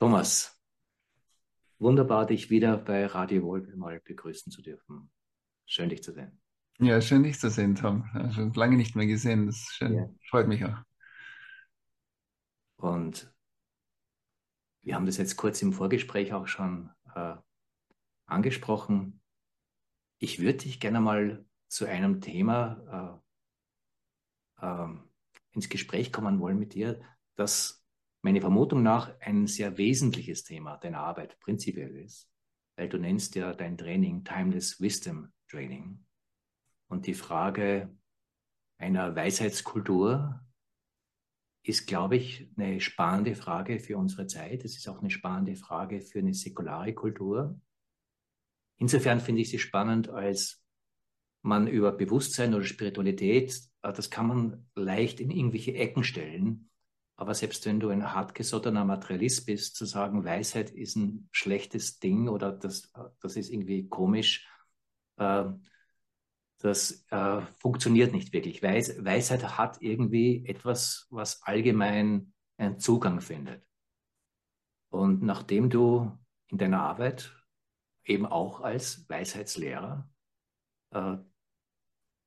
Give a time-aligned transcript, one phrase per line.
[0.00, 0.58] Thomas,
[1.78, 5.10] wunderbar, dich wieder bei Radio Wolf mal begrüßen zu dürfen.
[5.66, 6.40] Schön, dich zu sehen.
[6.78, 8.08] Ja, schön, dich zu sehen, Tom.
[8.34, 9.44] Schon lange nicht mehr gesehen.
[9.44, 9.94] Das ist schön.
[9.94, 10.08] Ja.
[10.30, 10.78] Freut mich auch.
[12.76, 13.30] Und
[14.80, 17.36] wir haben das jetzt kurz im Vorgespräch auch schon äh,
[18.24, 19.20] angesprochen.
[20.16, 23.20] Ich würde dich gerne mal zu einem Thema
[24.58, 24.96] äh, äh,
[25.50, 27.02] ins Gespräch kommen wollen mit dir,
[27.34, 27.79] das
[28.22, 32.30] meine Vermutung nach ein sehr wesentliches Thema deiner Arbeit prinzipiell ist,
[32.76, 36.04] weil du nennst ja dein Training Timeless Wisdom Training.
[36.88, 37.96] Und die Frage
[38.78, 40.40] einer Weisheitskultur
[41.62, 44.64] ist, glaube ich, eine spannende Frage für unsere Zeit.
[44.64, 47.60] Es ist auch eine spannende Frage für eine säkulare Kultur.
[48.78, 50.64] Insofern finde ich sie spannend, als
[51.42, 56.69] man über Bewusstsein oder Spiritualität, äh, das kann man leicht in irgendwelche Ecken stellen
[57.20, 62.30] aber selbst wenn du ein hartgesottener Materialist bist, zu sagen, Weisheit ist ein schlechtes Ding
[62.30, 64.48] oder das, das ist irgendwie komisch,
[65.18, 65.44] äh,
[66.60, 68.62] das äh, funktioniert nicht wirklich.
[68.62, 73.62] Weis, Weisheit hat irgendwie etwas, was allgemein einen Zugang findet.
[74.88, 77.34] Und nachdem du in deiner Arbeit
[78.02, 80.08] eben auch als Weisheitslehrer
[80.92, 81.18] äh,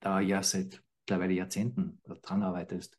[0.02, 2.96] da ja seit mittlerweile Jahrzehnten dran arbeitest,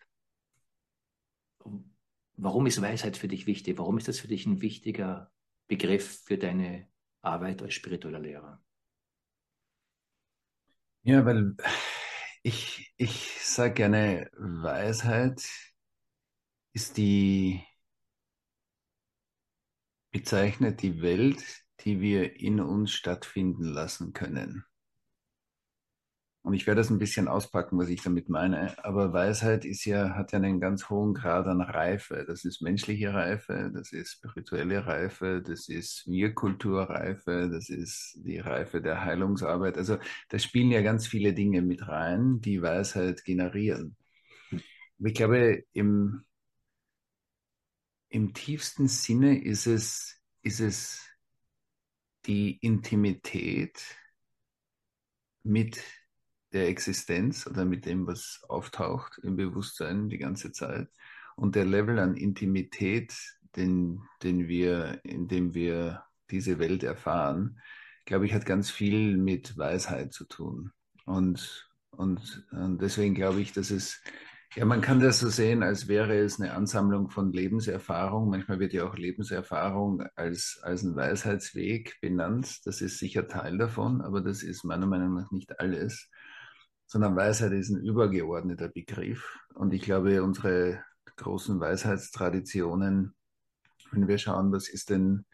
[2.36, 3.78] Warum ist Weisheit für dich wichtig?
[3.78, 5.32] Warum ist das für dich ein wichtiger
[5.68, 6.88] Begriff für deine
[7.22, 8.62] Arbeit als spiritueller Lehrer?
[11.02, 11.56] Ja, weil
[12.42, 15.42] ich, ich sage gerne, Weisheit
[16.72, 17.62] ist die,
[20.10, 21.42] bezeichnet die Welt,
[21.80, 24.64] die wir in uns stattfinden lassen können.
[26.44, 28.76] Und ich werde das ein bisschen auspacken, was ich damit meine.
[28.84, 32.24] Aber Weisheit ist ja, hat ja einen ganz hohen Grad an Reife.
[32.26, 38.82] Das ist menschliche Reife, das ist spirituelle Reife, das ist Wir-Kulturreife, das ist die Reife
[38.82, 39.78] der Heilungsarbeit.
[39.78, 39.96] Also
[40.28, 43.96] da spielen ja ganz viele Dinge mit rein, die Weisheit generieren.
[44.98, 46.27] ich glaube, im,
[48.10, 51.08] im tiefsten Sinne ist es, ist es
[52.27, 53.83] die Intimität
[55.42, 55.83] mit
[56.54, 60.88] der Existenz oder mit dem, was auftaucht im Bewusstsein die ganze Zeit.
[61.36, 63.12] Und der Level an Intimität,
[63.56, 67.60] den, den wir, in dem wir diese Welt erfahren,
[68.04, 70.70] glaube ich, hat ganz viel mit Weisheit zu tun.
[71.06, 74.00] Und, und, und deswegen glaube ich, dass es,
[74.54, 78.30] ja, man kann das so sehen, als wäre es eine Ansammlung von Lebenserfahrung.
[78.30, 82.64] Manchmal wird ja auch Lebenserfahrung als, als ein Weisheitsweg benannt.
[82.64, 86.08] Das ist sicher Teil davon, aber das ist meiner Meinung nach nicht alles
[86.86, 89.39] sondern Weisheit ist ein übergeordneter Begriff.
[89.55, 90.83] Und ich glaube, unsere
[91.17, 93.14] großen Weisheitstraditionen,
[93.90, 95.24] wenn wir schauen, was ist denn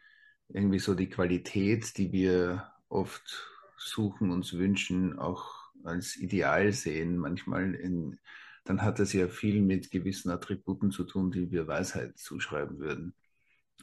[0.49, 7.75] irgendwie so die Qualität, die wir oft suchen, uns wünschen, auch als Ideal sehen, manchmal
[7.75, 8.19] in,
[8.65, 13.15] dann hat das ja viel mit gewissen Attributen zu tun, die wir Weisheit zuschreiben würden.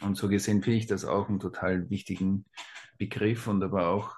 [0.02, 2.46] Und so gesehen finde ich das auch einen total wichtigen
[2.98, 4.16] Begriff und aber auch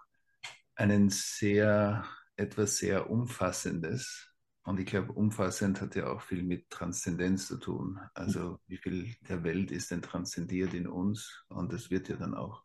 [0.76, 2.04] einen sehr
[2.40, 4.32] etwas sehr Umfassendes.
[4.64, 8.00] Und ich glaube, umfassend hat ja auch viel mit Transzendenz zu tun.
[8.14, 11.44] Also wie viel der Welt ist denn transzendiert in uns?
[11.50, 12.64] Und das wird ja dann auch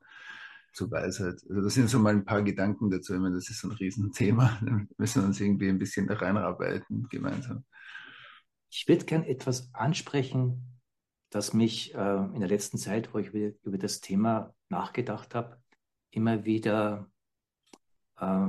[0.75, 1.41] zur Weisheit.
[1.49, 3.15] Also das sind so mal ein paar Gedanken dazu.
[3.15, 4.59] Ich meine, das ist so ein Riesenthema.
[4.65, 7.65] Da müssen wir uns irgendwie ein bisschen da reinarbeiten gemeinsam.
[8.71, 10.81] Ich würde gern etwas ansprechen,
[11.31, 15.63] das mich äh, in der letzten Zeit, wo ich über, über das Thema nachgedacht habe,
[16.11, 17.09] immer wieder
[18.19, 18.49] äh,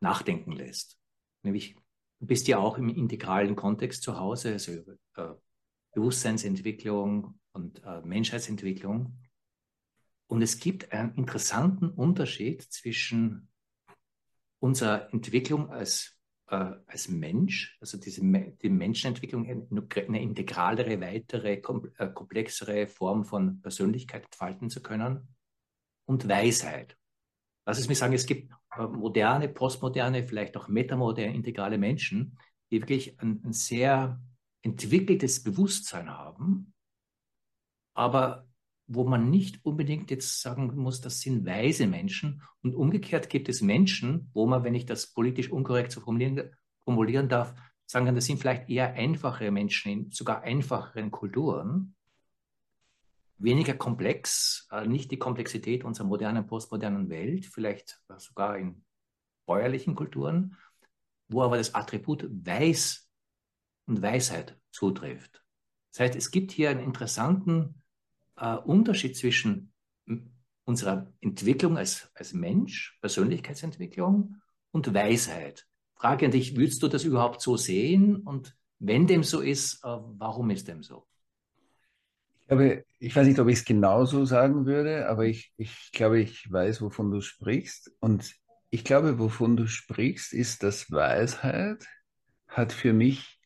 [0.00, 0.98] nachdenken lässt.
[1.42, 1.76] Nämlich,
[2.20, 5.34] du bist ja auch im integralen Kontext zu Hause, also äh,
[5.92, 9.18] Bewusstseinsentwicklung und äh, Menschheitsentwicklung.
[10.28, 13.48] Und es gibt einen interessanten Unterschied zwischen
[14.58, 16.18] unserer Entwicklung als,
[16.48, 24.24] äh, als Mensch, also diese die Menschenentwicklung, eine integralere, weitere, äh, komplexere Form von Persönlichkeit
[24.24, 25.28] entfalten zu können,
[26.06, 26.96] und Weisheit.
[27.66, 32.38] Lass es mich sagen, es gibt moderne, postmoderne, vielleicht auch metamoderne, integrale Menschen,
[32.70, 34.20] die wirklich ein, ein sehr
[34.62, 36.74] entwickeltes Bewusstsein haben,
[37.94, 38.46] aber
[38.88, 42.42] wo man nicht unbedingt jetzt sagen muss, das sind weise Menschen.
[42.62, 46.50] Und umgekehrt gibt es Menschen, wo man, wenn ich das politisch unkorrekt so formulieren,
[46.84, 51.95] formulieren darf, sagen kann, das sind vielleicht eher einfache Menschen in sogar einfacheren Kulturen,
[53.38, 58.84] weniger komplex, äh, nicht die Komplexität unserer modernen, postmodernen Welt, vielleicht sogar in
[59.46, 60.56] bäuerlichen Kulturen,
[61.28, 63.08] wo aber das Attribut Weiß
[63.86, 65.42] und Weisheit zutrifft.
[65.92, 67.82] Das heißt, es gibt hier einen interessanten
[68.36, 69.72] äh, Unterschied zwischen
[70.64, 74.36] unserer Entwicklung als, als Mensch, Persönlichkeitsentwicklung
[74.72, 75.66] und Weisheit.
[75.94, 78.16] Frage an dich, willst du das überhaupt so sehen?
[78.16, 81.06] Und wenn dem so ist, äh, warum ist dem so?
[82.46, 86.20] Ich glaube, ich weiß nicht, ob ich es genauso sagen würde, aber ich, ich glaube,
[86.20, 87.90] ich weiß, wovon du sprichst.
[87.98, 88.36] Und
[88.70, 91.84] ich glaube, wovon du sprichst, ist, dass Weisheit
[92.46, 93.40] hat für mich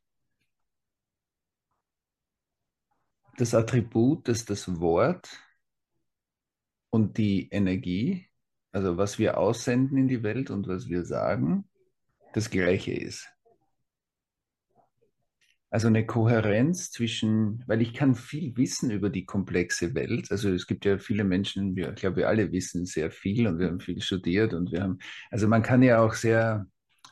[3.39, 5.31] das Attribut, dass das Wort
[6.91, 8.29] und die Energie,
[8.71, 11.67] also was wir aussenden in die Welt und was wir sagen,
[12.35, 13.27] das gleiche ist.
[15.73, 20.33] Also eine Kohärenz zwischen, weil ich kann viel wissen über die komplexe Welt.
[20.33, 23.61] Also es gibt ja viele Menschen, wir, ich glaube, wir alle wissen sehr viel und
[23.61, 24.99] wir haben viel studiert und wir haben,
[25.31, 26.67] also man kann ja auch sehr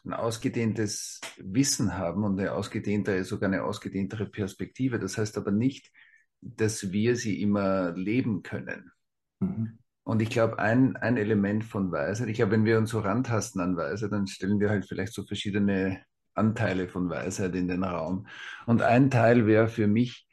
[0.05, 4.99] ein ausgedehntes Wissen haben und eine ausgedehntere, sogar eine ausgedehntere Perspektive.
[4.99, 5.93] Das heißt aber nicht,
[6.41, 8.91] dass wir sie immer leben können.
[9.39, 9.79] Mhm.
[10.03, 13.61] Und ich glaube, ein, ein Element von Weisheit, ich glaube, wenn wir uns so rantasten
[13.61, 16.01] an Weisheit, dann stellen wir halt vielleicht so verschiedene
[16.38, 18.26] Anteile von Weisheit in den Raum.
[18.67, 20.26] Und ein Teil wäre für mich,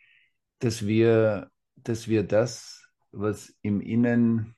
[0.59, 4.55] dass wir, dass wir das, was im Innen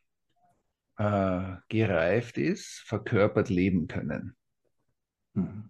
[0.98, 4.36] äh, gereift ist, verkörpert leben können.
[5.34, 5.70] Mhm.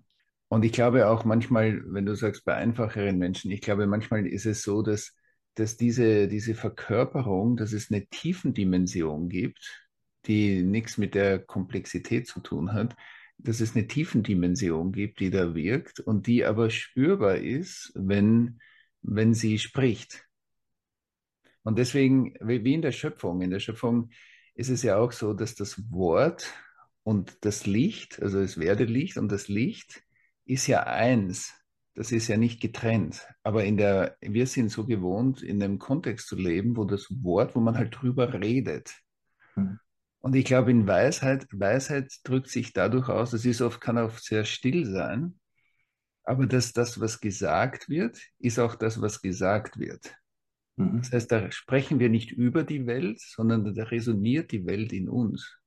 [0.50, 4.46] Und ich glaube auch manchmal, wenn du sagst, bei einfacheren Menschen, ich glaube, manchmal ist
[4.46, 5.14] es so, dass
[5.58, 9.90] dass diese, diese Verkörperung, dass es eine Tiefendimension gibt,
[10.26, 12.96] die nichts mit der Komplexität zu tun hat,
[13.38, 18.60] dass es eine Tiefendimension gibt, die da wirkt und die aber spürbar ist, wenn,
[19.02, 20.26] wenn sie spricht.
[21.64, 24.10] Und deswegen, wie in der Schöpfung, in der Schöpfung
[24.56, 26.52] ist es ja auch so, dass das Wort
[27.04, 30.04] und das Licht, also es werde Licht und das Licht
[30.46, 31.54] ist ja eins.
[31.94, 33.28] Das ist ja nicht getrennt.
[33.44, 37.56] Aber in der, wir sind so gewohnt, in einem Kontext zu leben, wo das Wort,
[37.56, 38.96] wo man halt drüber redet.
[39.56, 39.80] Mhm.
[40.28, 44.18] Und ich glaube, in Weisheit, Weisheit drückt sich dadurch aus, das ist oft, kann auch
[44.18, 45.40] sehr still sein,
[46.26, 50.14] aber dass das, was gesagt wird, ist auch das, was gesagt wird.
[50.76, 50.98] Mhm.
[50.98, 55.08] Das heißt, da sprechen wir nicht über die Welt, sondern da resoniert die Welt in
[55.08, 55.58] uns.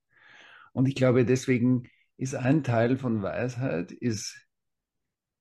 [0.74, 4.46] Und ich glaube, deswegen ist ein Teil von Weisheit, ist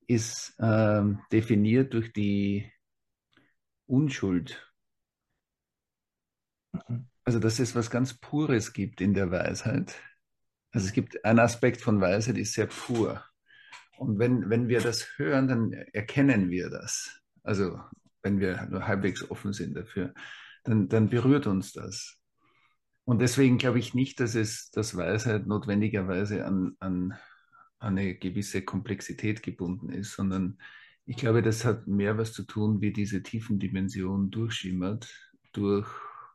[0.08, 2.72] ist äh, definiert durch die
[3.86, 4.66] Unschuld.
[6.72, 7.10] Mhm.
[7.30, 9.94] Also, dass es was ganz Pures gibt in der Weisheit.
[10.72, 13.24] Also es gibt ein Aspekt von Weisheit, ist sehr pur.
[14.00, 17.22] Und wenn, wenn wir das hören, dann erkennen wir das.
[17.44, 17.80] Also
[18.24, 20.12] wenn wir nur halbwegs offen sind dafür,
[20.64, 22.18] dann, dann berührt uns das.
[23.06, 27.14] Und deswegen glaube ich nicht, dass es, dass Weisheit notwendigerweise an, an
[27.78, 30.58] eine gewisse Komplexität gebunden ist, sondern
[31.06, 35.14] ich glaube, das hat mehr was zu tun, wie diese tiefen Dimension durchschimmert
[35.54, 35.88] durch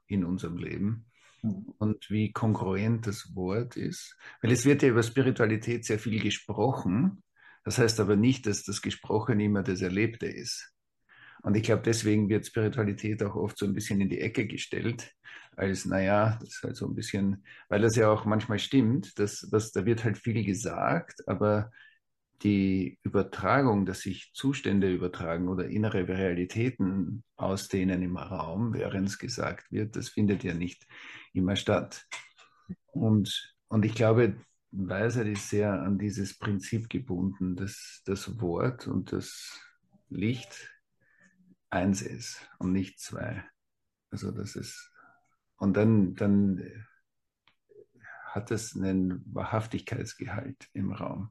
[0.07, 1.07] in unserem Leben
[1.43, 1.75] mhm.
[1.79, 4.17] und wie kongruent das Wort ist.
[4.43, 7.23] Weil es wird ja über Spiritualität sehr viel gesprochen.
[7.65, 10.75] Das heißt aber nicht, dass das Gesprochene immer das Erlebte ist.
[11.43, 15.13] Und ich glaube, deswegen wird Spiritualität auch oft so ein bisschen in die Ecke gestellt,
[15.57, 19.41] als, naja, das ist halt so ein bisschen, weil das ja auch manchmal stimmt, dass,
[19.51, 21.71] dass da wird halt viel gesagt, aber
[22.43, 29.71] die Übertragung, dass sich Zustände übertragen oder innere Realitäten ausdehnen im Raum, während es gesagt
[29.73, 30.87] wird, das findet ja nicht
[31.33, 32.07] immer statt.
[32.87, 34.37] Und, und ich glaube,
[34.71, 39.61] Weisheit ist sehr an dieses Prinzip gebunden, dass das Wort und das
[40.09, 40.71] Licht
[41.71, 43.45] eins ist und nicht zwei.
[44.11, 44.95] Also das ist
[45.57, 46.63] und dann, dann
[48.27, 51.31] hat es einen Wahrhaftigkeitsgehalt im Raum.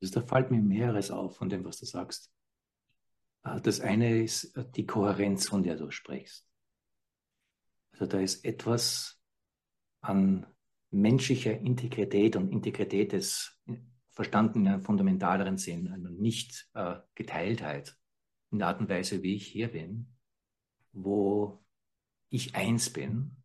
[0.00, 2.32] Also da fällt mir mehreres auf von dem, was du sagst.
[3.44, 6.46] Äh, das eine ist äh, die Kohärenz, von der du sprichst.
[7.92, 9.20] Also da ist etwas
[10.00, 10.46] an
[10.90, 13.60] menschlicher Integrität und Integrität des
[14.10, 17.96] verstanden in einem fundamentaleren Sinn, einer Nicht-Geteiltheit
[18.50, 20.16] in der Art und Weise, wie ich hier bin,
[20.92, 21.64] wo
[22.28, 23.36] ich eins bin.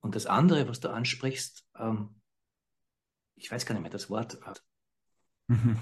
[0.00, 2.17] Und das andere, was du ansprichst, ähm,
[3.38, 4.38] ich weiß gar nicht mehr das Wort,
[5.48, 5.76] mhm.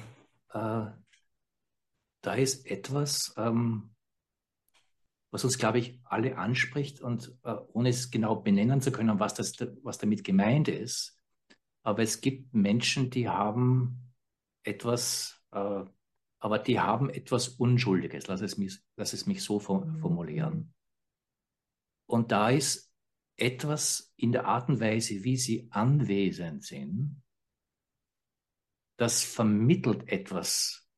[0.51, 0.87] äh,
[2.23, 3.95] da ist etwas, ähm,
[5.31, 9.35] was uns, glaube ich, alle anspricht und äh, ohne es genau benennen zu können, was,
[9.35, 11.21] das, was damit gemeint ist.
[11.83, 14.13] Aber es gibt Menschen, die haben
[14.65, 15.85] etwas äh,
[16.39, 19.99] aber die haben etwas Unschuldiges, lass es mich, lass es mich so mhm.
[19.99, 20.75] formulieren.
[22.07, 22.93] Und da ist
[23.37, 27.23] etwas in der Art und Weise, wie sie anwesend sind,
[28.97, 30.89] das vermittelt etwas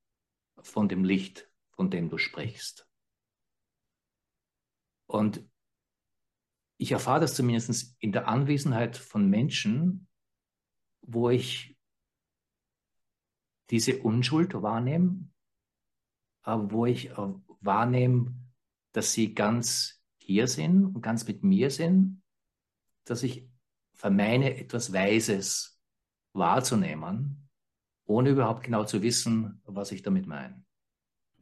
[0.61, 2.89] von dem Licht, von dem du sprichst.
[5.07, 5.49] Und
[6.77, 10.09] ich erfahre das zumindest in der Anwesenheit von Menschen,
[11.03, 11.77] wo ich
[13.71, 15.29] diese Unschuld wahrnehme,
[16.45, 18.35] wo ich äh, wahrnehme,
[18.93, 22.23] dass sie ganz hier sind und ganz mit mir sind,
[23.05, 23.49] dass ich
[23.95, 25.81] vermeine, etwas Weises
[26.33, 27.48] wahrzunehmen,
[28.09, 30.63] ohne überhaupt genau zu wissen, was ich damit meine.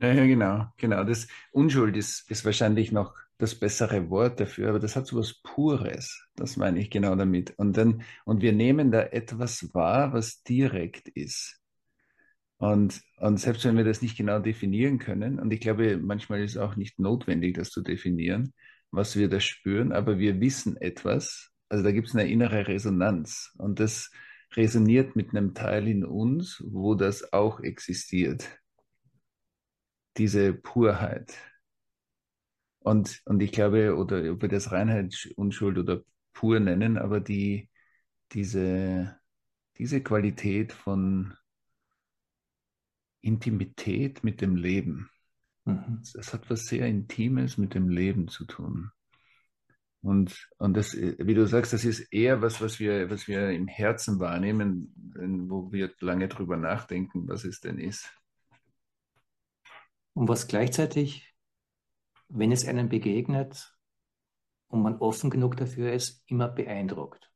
[0.01, 1.05] Ja, ja, genau, genau.
[1.05, 5.41] Das Unschuld ist, ist wahrscheinlich noch das bessere Wort dafür, aber das hat so was
[5.43, 6.27] Pures.
[6.35, 7.55] Das meine ich genau damit.
[7.57, 11.61] Und dann, und wir nehmen da etwas wahr, was direkt ist.
[12.59, 16.53] Und, und selbst wenn wir das nicht genau definieren können, und ich glaube, manchmal ist
[16.53, 18.55] es auch nicht notwendig, das zu definieren,
[18.91, 21.51] was wir da spüren, aber wir wissen etwas.
[21.69, 23.53] Also da gibt es eine innere Resonanz.
[23.59, 24.11] Und das
[24.57, 28.49] resoniert mit einem Teil in uns, wo das auch existiert.
[30.17, 31.37] Diese Purheit.
[32.79, 37.69] Und, und ich glaube, oder ob wir das Reinheit, Unschuld oder pur nennen, aber die,
[38.33, 39.19] diese,
[39.77, 41.35] diese Qualität von
[43.21, 45.11] Intimität mit dem Leben.
[45.65, 46.03] Mhm.
[46.15, 48.93] Das hat was sehr Intimes mit dem Leben zu tun.
[50.07, 53.67] Und, und das, wie du sagst, das ist eher was, was wir, was wir im
[53.67, 54.95] Herzen wahrnehmen,
[55.51, 58.09] wo wir lange drüber nachdenken, was es denn ist.
[60.13, 61.35] Und was gleichzeitig,
[62.29, 63.77] wenn es einem begegnet
[64.69, 67.29] und man offen genug dafür ist, immer beeindruckt.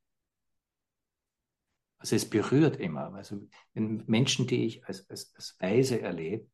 [1.99, 3.13] Also es berührt immer.
[3.15, 6.49] Also Menschen, die ich als, als, als Weise erlebe,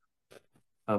[0.87, 0.99] äh,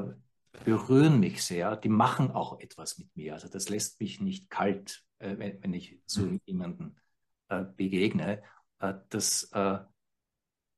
[0.64, 1.76] berühren mich sehr.
[1.76, 3.34] Die machen auch etwas mit mir.
[3.34, 6.42] Also das lässt mich nicht kalt, äh, wenn, wenn, ich so mhm.
[6.46, 6.96] jemanden
[7.50, 8.44] äh, begegne.
[8.80, 9.80] Äh, das äh,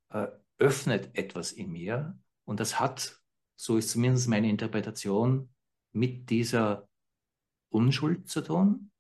[0.10, 3.22] äh, öffnet etwas in mir und das hat,
[3.56, 5.54] so ist zumindest meine Interpretation,
[5.92, 6.88] mit dieser
[7.70, 8.92] Unschuld zu tun.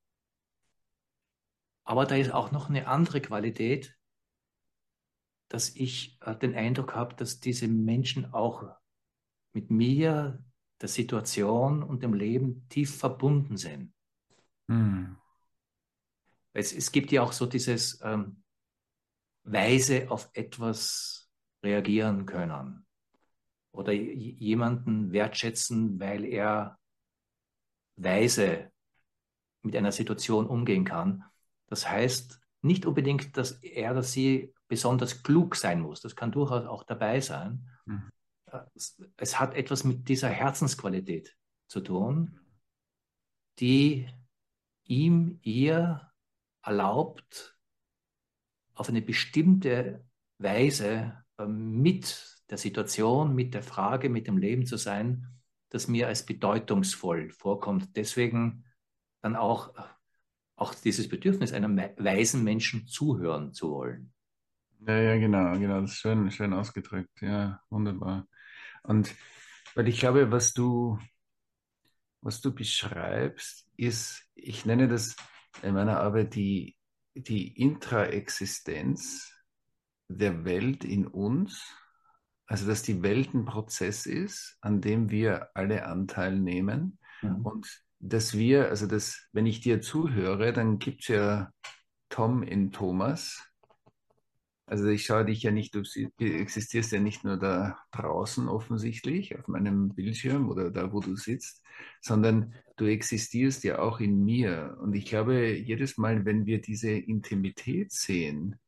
[1.84, 3.98] Aber da ist auch noch eine andere Qualität,
[5.50, 8.76] dass ich äh, den Eindruck habe, dass diese Menschen auch
[9.54, 10.44] mit mir,
[10.82, 13.94] der Situation und dem Leben tief verbunden sind.
[14.68, 15.18] Mhm.
[16.54, 18.44] Es, es, gibt ja auch so dieses ähm,
[19.44, 21.30] Weise auf etwas
[21.64, 22.86] reagieren können
[23.72, 26.80] oder jemanden wertschätzen, weil er
[27.96, 28.72] weise
[29.62, 31.24] mit einer Situation umgehen kann.
[31.68, 36.02] Das heißt nicht unbedingt, dass er oder sie besonders klug sein muss.
[36.02, 37.70] Das kann durchaus auch dabei sein.
[37.86, 38.10] Mhm.
[39.18, 41.38] Es hat etwas mit dieser Herzensqualität
[41.68, 42.40] zu tun,
[43.60, 44.08] die
[44.86, 46.12] ihm, ihr
[46.64, 47.58] erlaubt,
[48.74, 50.06] auf eine bestimmte
[50.38, 55.28] Weise ähm, mit der Situation, mit der Frage, mit dem Leben zu sein,
[55.70, 57.96] das mir als bedeutungsvoll vorkommt.
[57.96, 58.66] Deswegen
[59.22, 59.74] dann auch,
[60.56, 64.14] auch dieses Bedürfnis, einem weisen Menschen zuhören zu wollen.
[64.88, 65.82] Ja, ja, genau, genau.
[65.82, 67.22] Das ist schön, schön ausgedrückt.
[67.22, 68.28] Ja, wunderbar.
[68.84, 69.16] Und
[69.76, 71.00] weil ich glaube, was du,
[72.22, 75.16] was du beschreibst, ist, ich nenne das
[75.62, 76.76] in meiner Arbeit die,
[77.14, 79.34] die Intraexistenz
[80.08, 81.64] der Welt in uns.
[82.48, 86.98] Also, dass die Welt ein Prozess ist, an dem wir alle Anteil nehmen.
[87.22, 87.46] Mhm.
[87.46, 91.52] Und dass wir, also dass, wenn ich dir zuhöre, dann gibt es ja
[92.10, 93.49] Tom in Thomas
[94.70, 95.82] also ich schaue dich ja nicht, du
[96.20, 101.64] existierst ja nicht nur da draußen offensichtlich auf meinem Bildschirm oder da, wo du sitzt,
[102.02, 104.78] sondern du existierst ja auch in mir.
[104.80, 108.60] Und ich glaube, jedes Mal, wenn wir diese Intimität sehen,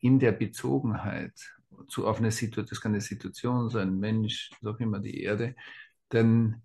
[0.00, 1.32] in der Bezogenheit
[1.88, 5.22] zu auf eine Situation, das kann eine Situation sein, ein Mensch, was auch immer die
[5.22, 5.56] Erde,
[6.10, 6.60] dann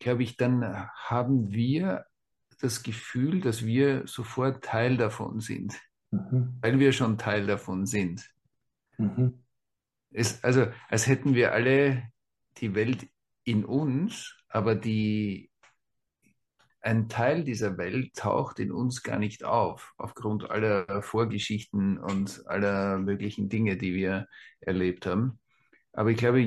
[0.00, 2.04] glaube ich, dann haben wir
[2.60, 5.78] das Gefühl, dass wir sofort Teil davon sind
[6.10, 6.56] mhm.
[6.60, 8.28] weil wir schon Teil davon sind.
[8.98, 9.42] Mhm.
[10.10, 12.04] Es, also als hätten wir alle
[12.58, 13.08] die Welt
[13.44, 15.50] in uns, aber die,
[16.80, 22.98] ein Teil dieser Welt taucht in uns gar nicht auf, aufgrund aller Vorgeschichten und aller
[22.98, 24.28] möglichen Dinge, die wir
[24.60, 25.40] erlebt haben.
[25.92, 26.46] Aber ich glaube,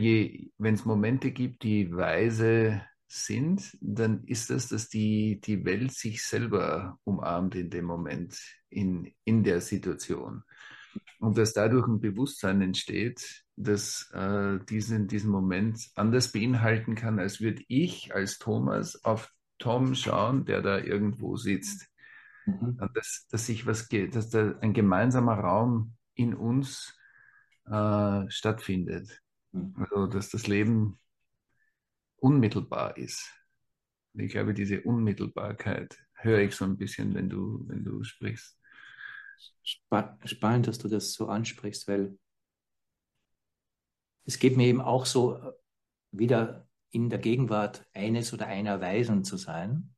[0.58, 6.24] wenn es Momente gibt, die weise sind, dann ist das, dass die, die Welt sich
[6.24, 8.40] selber umarmt in dem Moment,
[8.70, 10.44] in, in der Situation.
[11.20, 17.42] Und dass dadurch ein Bewusstsein entsteht, das äh, diesen, diesen Moment anders beinhalten kann, als
[17.42, 21.90] würde ich als Thomas auf Tom schauen, der da irgendwo sitzt.
[22.46, 22.78] Mhm.
[22.80, 26.96] Und dass, dass sich was geht, dass da ein gemeinsamer Raum in uns
[27.66, 29.22] äh, stattfindet.
[29.52, 29.74] Mhm.
[29.78, 31.00] Also dass das Leben
[32.22, 33.34] unmittelbar ist.
[34.14, 38.60] Ich glaube, diese Unmittelbarkeit höre ich so ein bisschen, wenn du, wenn du sprichst.
[39.64, 42.18] Spannend, dass du das so ansprichst, weil
[44.26, 45.40] es geht mir eben auch so,
[46.12, 49.96] wieder in der Gegenwart eines oder einer Weisen zu sein.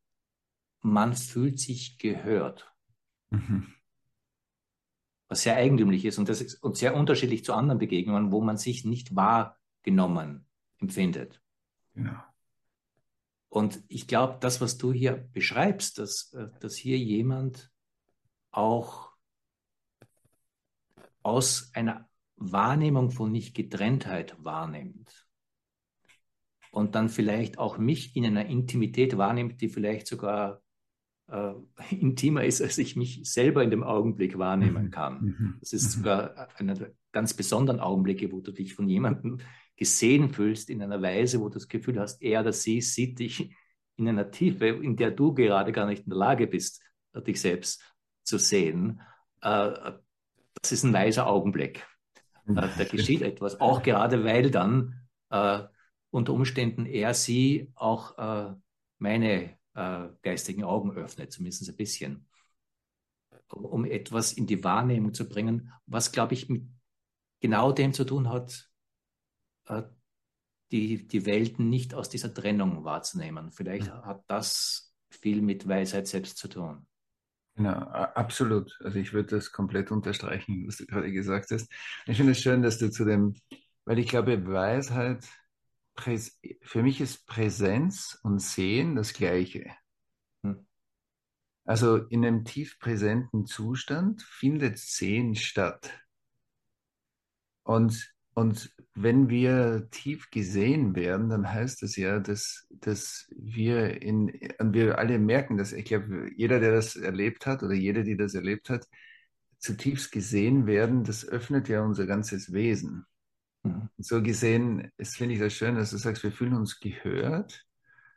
[0.82, 2.74] Man fühlt sich gehört.
[3.30, 3.74] Mhm.
[5.28, 8.58] Was sehr eigentümlich ist und das ist und sehr unterschiedlich zu anderen Begegnungen, wo man
[8.58, 10.46] sich nicht wahrgenommen
[10.80, 11.40] empfindet.
[11.95, 12.33] Ja.
[13.50, 17.69] Und ich glaube, das, was du hier beschreibst, dass, äh, dass hier jemand
[18.51, 19.12] auch
[21.21, 25.27] aus einer Wahrnehmung von Nicht-Getrenntheit wahrnimmt
[26.71, 30.62] und dann vielleicht auch mich in einer Intimität wahrnimmt, die vielleicht sogar
[31.28, 31.54] äh,
[31.92, 34.92] intimer ist, als ich mich selber in dem Augenblick wahrnehmen mhm.
[34.92, 35.22] kann.
[35.22, 35.56] Mhm.
[35.60, 36.00] Das ist mhm.
[36.00, 39.40] sogar einer der ganz besonderen Augenblicke, wo du dich von jemandem
[39.75, 43.54] gesehen fühlst in einer Weise, wo du das Gefühl hast, er oder sie sieht dich
[43.98, 46.82] in einer Tiefe, in der du gerade gar nicht in der Lage bist,
[47.16, 47.84] dich selbst
[48.24, 49.01] zu sehen.
[49.42, 49.94] Äh,
[50.62, 51.88] das ist ein weiser Augenblick.
[52.48, 55.63] Äh, da geschieht etwas, auch gerade weil dann äh,
[56.10, 58.58] unter Umständen er sie auch
[58.98, 62.28] meine äh, geistigen Augen öffnet, zumindest ein bisschen,
[63.50, 66.66] um etwas in die Wahrnehmung zu bringen, was, glaube ich, mit
[67.40, 68.70] genau dem zu tun hat,
[69.66, 69.84] äh,
[70.72, 73.51] die, die Welten nicht aus dieser Trennung wahrzunehmen.
[73.51, 74.04] Vielleicht ja.
[74.04, 76.88] hat das viel mit Weisheit selbst zu tun.
[77.56, 78.78] Genau, absolut.
[78.82, 81.70] Also ich würde das komplett unterstreichen, was du gerade gesagt hast.
[82.06, 83.36] Ich finde es schön, dass du zu dem,
[83.84, 85.28] weil ich glaube, Weisheit,
[85.95, 89.71] für mich ist Präsenz und Sehen das Gleiche.
[90.43, 90.65] Hm.
[91.65, 95.91] Also in einem tief präsenten Zustand findet Sehen statt.
[97.63, 104.27] Und, und wenn wir tief gesehen werden, dann heißt das ja, dass, dass wir in,
[104.60, 105.71] wir alle merken das.
[105.71, 108.87] Ich glaube, jeder, der das erlebt hat oder jede, die das erlebt hat,
[109.59, 113.05] zutiefst gesehen werden, das öffnet ja unser ganzes Wesen.
[113.63, 113.89] Mhm.
[113.97, 117.65] So gesehen, es finde ich das schön, dass du sagst, wir fühlen uns gehört.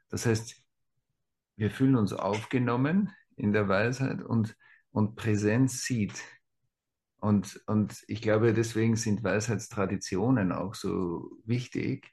[0.08, 0.56] Das heißt,
[1.56, 4.56] wir fühlen uns aufgenommen in der Weisheit und,
[4.90, 6.22] und Präsenz sieht.
[7.18, 12.12] Und, und ich glaube, deswegen sind Weisheitstraditionen auch so wichtig,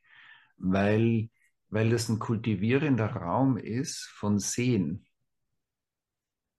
[0.57, 1.29] weil,
[1.69, 5.05] weil das ein kultivierender Raum ist von Sehen.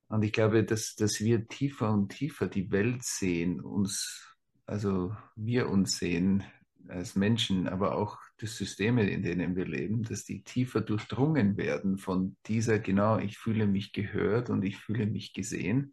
[0.09, 5.71] Und ich glaube, dass, dass wir tiefer und tiefer die Welt sehen, uns, also wir
[5.71, 6.45] uns sehen
[6.89, 11.99] als Menschen, aber auch die Systeme, in denen wir leben, dass die tiefer durchdrungen werden
[11.99, 15.93] von dieser, genau, ich fühle mich gehört und ich fühle mich gesehen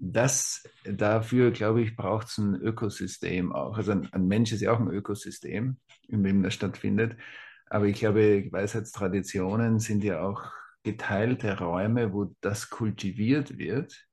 [0.00, 3.76] das dafür, glaube ich, braucht es ein Ökosystem auch.
[3.76, 5.76] Also ein, ein, Mensch ist ja auch ein Ökosystem,
[6.08, 7.16] in dem das stattfindet.
[7.66, 10.42] Aber ich glaube, Weisheitstraditionen sind ja auch
[10.82, 14.06] geteilte Räume, wo das kultiviert wird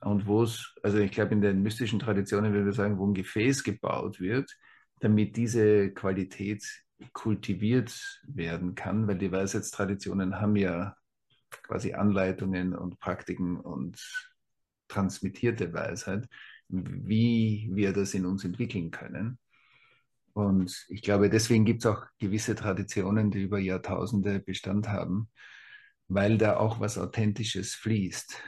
[0.00, 3.14] und wo es, also ich glaube, in den mystischen Traditionen würde ich sagen, wo ein
[3.14, 4.54] Gefäß gebaut wird,
[5.00, 6.64] damit diese Qualität
[7.12, 10.94] kultiviert werden kann, weil die Weisheitstraditionen haben ja
[11.62, 13.98] quasi Anleitungen und Praktiken und
[14.88, 16.28] transmittierte Weisheit,
[16.68, 19.38] wie wir das in uns entwickeln können.
[20.32, 25.28] Und ich glaube, deswegen gibt es auch gewisse Traditionen, die über Jahrtausende Bestand haben,
[26.08, 28.40] weil da auch was Authentisches fließt.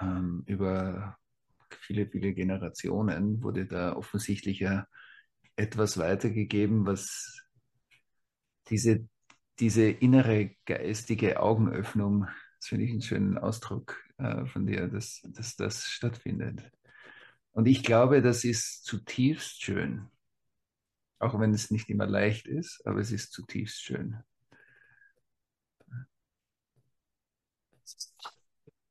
[0.00, 1.16] Ähm, über
[1.80, 4.86] viele, viele Generationen wurde da offensichtlich ja
[5.56, 7.42] etwas weitergegeben, was
[8.68, 9.08] diese,
[9.58, 12.26] diese innere geistige Augenöffnung,
[12.58, 16.70] das finde ich einen schönen Ausdruck, äh, von dir, dass, dass das stattfindet.
[17.52, 20.08] Und ich glaube, das ist zutiefst schön.
[21.18, 24.22] Auch wenn es nicht immer leicht ist, aber es ist zutiefst schön.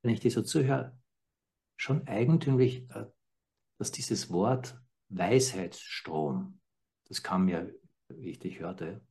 [0.01, 0.97] Wenn ich dir so zuhöre,
[1.77, 3.05] schon eigentümlich, äh,
[3.77, 6.59] dass dieses Wort Weisheitsstrom,
[7.07, 7.73] das kam mir,
[8.09, 9.01] wie ich dich hörte,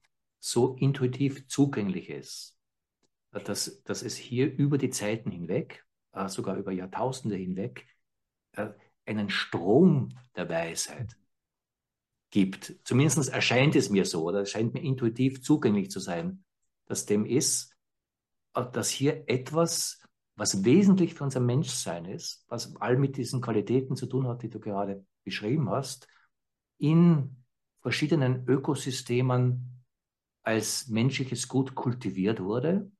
[0.40, 2.58] so intuitiv zugänglich ist,
[3.30, 7.86] dass, dass es hier über die Zeiten hinweg äh, sogar über Jahrtausende hinweg,
[8.52, 8.70] äh,
[9.06, 11.16] einen Strom der Weisheit
[12.30, 12.76] gibt.
[12.84, 16.44] Zumindest erscheint es mir so oder es scheint mir intuitiv zugänglich zu sein,
[16.86, 17.76] dass dem ist,
[18.54, 20.00] äh, dass hier etwas,
[20.36, 24.50] was wesentlich für unser Menschsein ist, was all mit diesen Qualitäten zu tun hat, die
[24.50, 26.08] du gerade beschrieben hast,
[26.78, 27.44] in
[27.80, 29.82] verschiedenen Ökosystemen
[30.42, 32.90] als menschliches Gut kultiviert wurde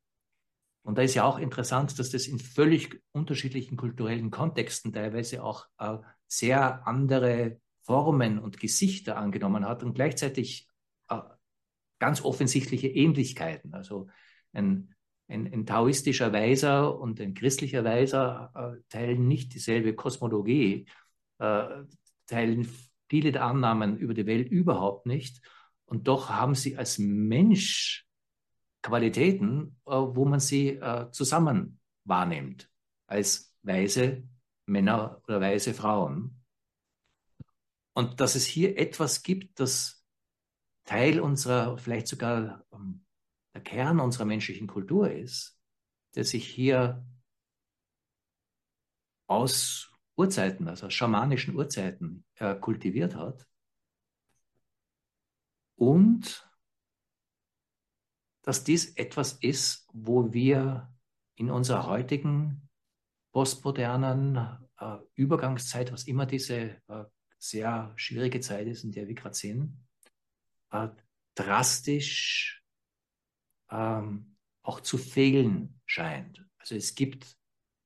[0.85, 5.67] und da ist ja auch interessant, dass das in völlig unterschiedlichen kulturellen Kontexten teilweise auch
[5.79, 10.69] äh, sehr andere Formen und Gesichter angenommen hat und gleichzeitig
[11.09, 11.21] äh,
[11.99, 13.73] ganz offensichtliche Ähnlichkeiten.
[13.73, 14.09] Also
[14.53, 14.95] ein,
[15.27, 20.87] ein, ein taoistischer Weiser und ein christlicher Weiser äh, teilen nicht dieselbe Kosmologie,
[21.39, 21.83] äh,
[22.27, 22.69] teilen
[23.09, 25.41] viele der Annahmen über die Welt überhaupt nicht.
[25.85, 28.07] Und doch haben sie als Mensch
[28.83, 32.71] Qualitäten, äh, wo man sie äh, zusammen wahrnimmt,
[33.07, 34.29] als weise
[34.67, 36.43] Männer oder weise Frauen.
[37.95, 40.05] Und dass es hier etwas gibt, das
[40.85, 43.07] Teil unserer, vielleicht sogar ähm,
[43.55, 45.59] der Kern unserer menschlichen Kultur ist,
[46.15, 47.07] der sich hier
[49.27, 53.47] aus Urzeiten, also schamanischen Urzeiten äh, kultiviert hat.
[55.77, 56.49] Und
[58.43, 60.93] dass dies etwas ist, wo wir
[61.35, 62.69] in unserer heutigen
[63.33, 64.37] postmodernen
[64.79, 67.05] äh, Übergangszeit, was immer diese äh,
[67.39, 69.85] sehr schwierige Zeit ist, in der wir gerade sind,
[70.71, 70.89] äh,
[71.35, 72.65] drastisch
[73.71, 76.47] ähm, auch zu fehlen scheint.
[76.59, 77.37] Also es gibt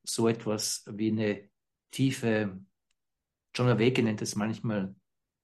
[0.04, 1.48] so etwas wie eine
[1.90, 2.58] tiefe,
[3.54, 4.94] John Awake nennt es manchmal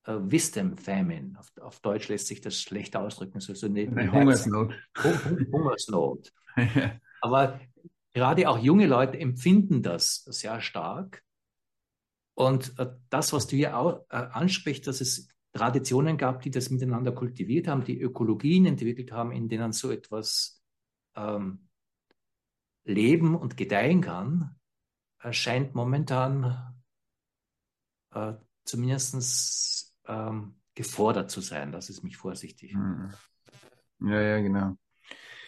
[0.06, 1.38] uh, Wisdom Famine.
[1.38, 3.40] Auf, auf, Deutsch lässt sich das schlecht ausdrücken.
[3.40, 4.74] So, so eine, eine Hungersnot.
[5.52, 6.32] Hungersnot.
[7.20, 7.60] Aber
[8.12, 11.22] gerade auch junge Leute empfinden das sehr stark.
[12.34, 16.70] Und äh, das, was du hier auch äh, ansprichst, dass es Traditionen gab, die das
[16.70, 20.60] miteinander kultiviert haben, die Ökologien entwickelt haben, in denen so etwas
[21.14, 21.68] ähm,
[22.84, 24.56] leben und gedeihen kann,
[25.24, 26.76] erscheint momentan
[28.12, 28.34] äh,
[28.64, 31.72] zumindest ähm, gefordert zu sein.
[31.72, 32.74] Das ist mich vorsichtig.
[32.74, 33.12] Hm.
[34.00, 34.76] Ja, ja, genau.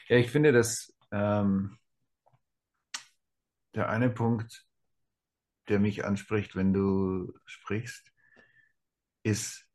[0.08, 1.78] Ja, ich finde, dass ähm,
[3.74, 4.66] der eine Punkt,
[5.68, 8.12] der mich anspricht, wenn du sprichst,
[9.24, 9.68] ist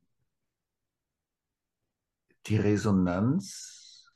[2.47, 4.09] die Resonanz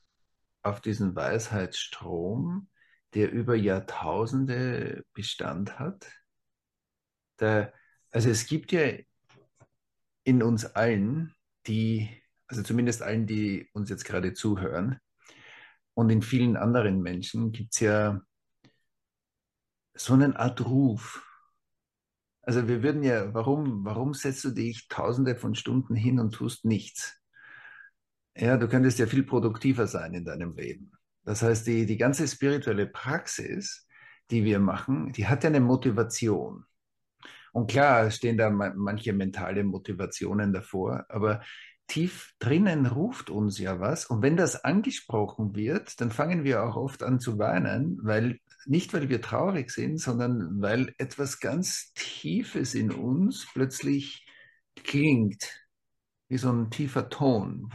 [0.62, 2.68] auf diesen Weisheitsstrom,
[3.16, 6.06] der über Jahrtausende Bestand hat.
[7.38, 7.72] Da,
[8.10, 8.92] also es gibt ja
[10.22, 11.34] in uns allen,
[11.66, 12.10] die,
[12.46, 15.00] also zumindest allen, die uns jetzt gerade zuhören,
[15.94, 18.20] und in vielen anderen Menschen gibt es ja
[19.94, 21.26] so eine Art Ruf.
[22.42, 26.66] Also wir würden ja, warum, warum setzt du dich tausende von Stunden hin und tust
[26.66, 27.18] nichts?
[28.36, 30.92] Ja, du könntest ja viel produktiver sein in deinem Leben.
[31.26, 33.86] Das heißt, die, die ganze spirituelle Praxis,
[34.30, 36.64] die wir machen, die hat ja eine Motivation.
[37.52, 41.42] Und klar stehen da manche mentale Motivationen davor, aber
[41.88, 44.06] tief drinnen ruft uns ja was.
[44.06, 48.92] Und wenn das angesprochen wird, dann fangen wir auch oft an zu weinen, weil nicht
[48.94, 54.26] weil wir traurig sind, sondern weil etwas ganz Tiefes in uns plötzlich
[54.76, 55.66] klingt,
[56.28, 57.72] wie so ein tiefer Ton.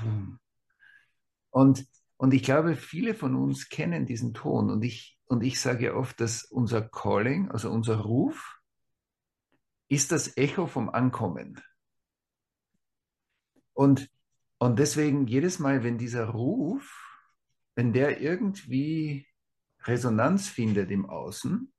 [1.49, 1.85] Und,
[2.21, 4.69] und ich glaube, viele von uns kennen diesen Ton.
[4.69, 8.61] Und ich, und ich sage oft, dass unser Calling, also unser Ruf,
[9.87, 11.59] ist das Echo vom Ankommen.
[13.73, 14.07] Und,
[14.59, 16.95] und deswegen jedes Mal, wenn dieser Ruf,
[17.73, 19.25] wenn der irgendwie
[19.85, 21.73] Resonanz findet im Außen,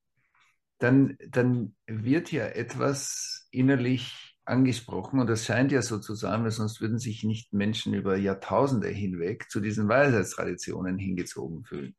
[0.79, 6.51] dann, dann wird ja etwas innerlich angesprochen und das scheint ja so zu sein, weil
[6.51, 11.95] sonst würden sich nicht Menschen über Jahrtausende hinweg zu diesen Weisheitstraditionen hingezogen fühlen.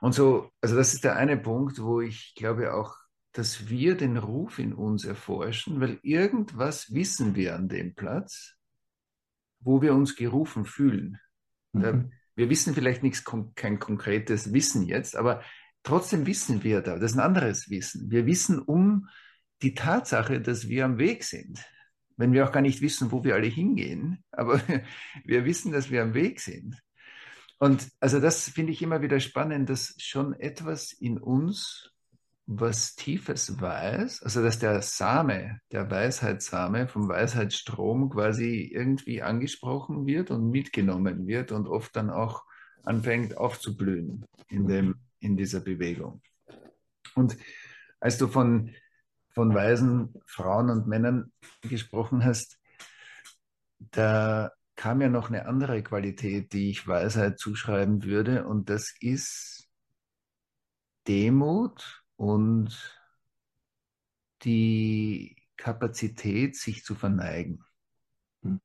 [0.00, 2.96] Und so, also das ist der eine Punkt, wo ich glaube auch,
[3.32, 8.54] dass wir den Ruf in uns erforschen, weil irgendwas wissen wir an dem Platz,
[9.60, 11.18] wo wir uns gerufen fühlen.
[11.72, 12.12] Mhm.
[12.34, 15.42] Wir wissen vielleicht nichts, kein konkretes Wissen jetzt, aber
[15.82, 16.98] trotzdem wissen wir da.
[16.98, 18.10] Das ist ein anderes Wissen.
[18.10, 19.08] Wir wissen um
[19.62, 21.64] die Tatsache, dass wir am Weg sind.
[22.16, 24.60] Wenn wir auch gar nicht wissen, wo wir alle hingehen, aber
[25.24, 26.76] wir wissen, dass wir am Weg sind.
[27.58, 31.90] Und also das finde ich immer wieder spannend, dass schon etwas in uns
[32.46, 40.30] was Tiefes weiß, also dass der Same, der Weisheitssame vom Weisheitsstrom quasi irgendwie angesprochen wird
[40.30, 42.44] und mitgenommen wird und oft dann auch
[42.84, 46.22] anfängt aufzublühen in, dem, in dieser Bewegung.
[47.16, 47.36] Und
[47.98, 48.70] als du von
[49.36, 52.58] von weisen Frauen und Männern gesprochen hast,
[53.78, 59.68] da kam ja noch eine andere Qualität, die ich Weisheit zuschreiben würde, und das ist
[61.06, 62.98] Demut und
[64.42, 67.62] die Kapazität, sich zu verneigen.
[68.42, 68.62] Hm.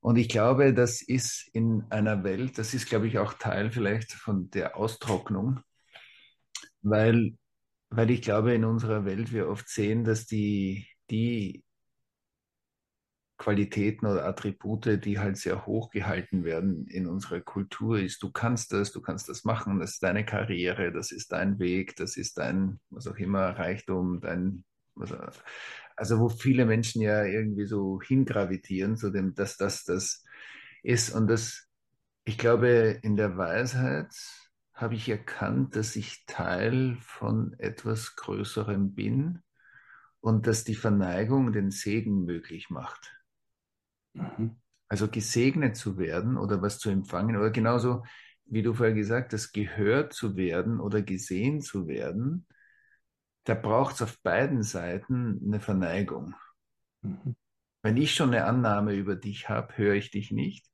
[0.00, 4.12] Und ich glaube, das ist in einer Welt, das ist, glaube ich, auch Teil vielleicht
[4.12, 5.60] von der Austrocknung,
[6.82, 7.38] weil
[7.90, 11.64] weil ich glaube, in unserer Welt wir oft sehen, dass die, die
[13.38, 18.72] Qualitäten oder Attribute, die halt sehr hoch gehalten werden in unserer Kultur, ist, du kannst
[18.72, 22.38] das, du kannst das machen, das ist deine Karriere, das ist dein Weg, das ist
[22.38, 24.64] dein, was auch immer, Reichtum, dein,
[25.96, 30.24] also wo viele Menschen ja irgendwie so hingravitieren zu dem, dass das das
[30.82, 31.10] ist.
[31.10, 31.68] Und das,
[32.24, 34.14] ich glaube, in der Weisheit
[34.76, 39.42] habe ich erkannt, dass ich Teil von etwas Größerem bin
[40.20, 43.10] und dass die Verneigung den Segen möglich macht.
[44.12, 44.56] Mhm.
[44.88, 48.04] Also gesegnet zu werden oder was zu empfangen oder genauso,
[48.44, 52.46] wie du vorher gesagt hast, gehört zu werden oder gesehen zu werden,
[53.44, 56.34] da braucht es auf beiden Seiten eine Verneigung.
[57.02, 57.34] Mhm.
[57.82, 60.66] Wenn ich schon eine Annahme über dich habe, höre ich dich nicht.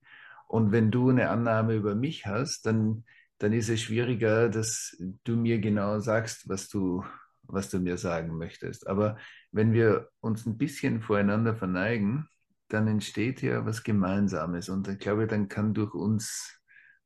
[0.48, 3.04] Und wenn du eine Annahme über mich hast, dann,
[3.42, 7.04] dann ist es schwieriger, dass du mir genau sagst, was du,
[7.42, 8.86] was du mir sagen möchtest.
[8.86, 9.18] Aber
[9.50, 12.28] wenn wir uns ein bisschen voreinander verneigen,
[12.68, 14.68] dann entsteht ja was Gemeinsames.
[14.68, 16.60] Und ich glaube, dann kann durch uns,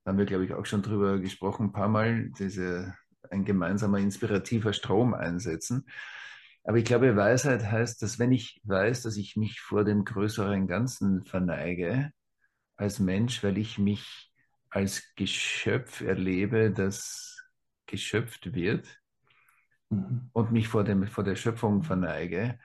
[0.04, 2.94] da haben wir, glaube ich, auch schon drüber gesprochen, ein paar Mal, diese,
[3.30, 5.86] ein gemeinsamer inspirativer Strom einsetzen.
[6.64, 10.66] Aber ich glaube, Weisheit heißt, dass wenn ich weiß, dass ich mich vor dem größeren
[10.66, 12.10] Ganzen verneige
[12.76, 14.25] als Mensch, weil ich mich
[14.76, 17.42] als Geschöpf erlebe, das
[17.86, 19.00] geschöpft wird
[19.88, 20.28] mhm.
[20.34, 22.58] und mich vor, dem, vor der Schöpfung verneige,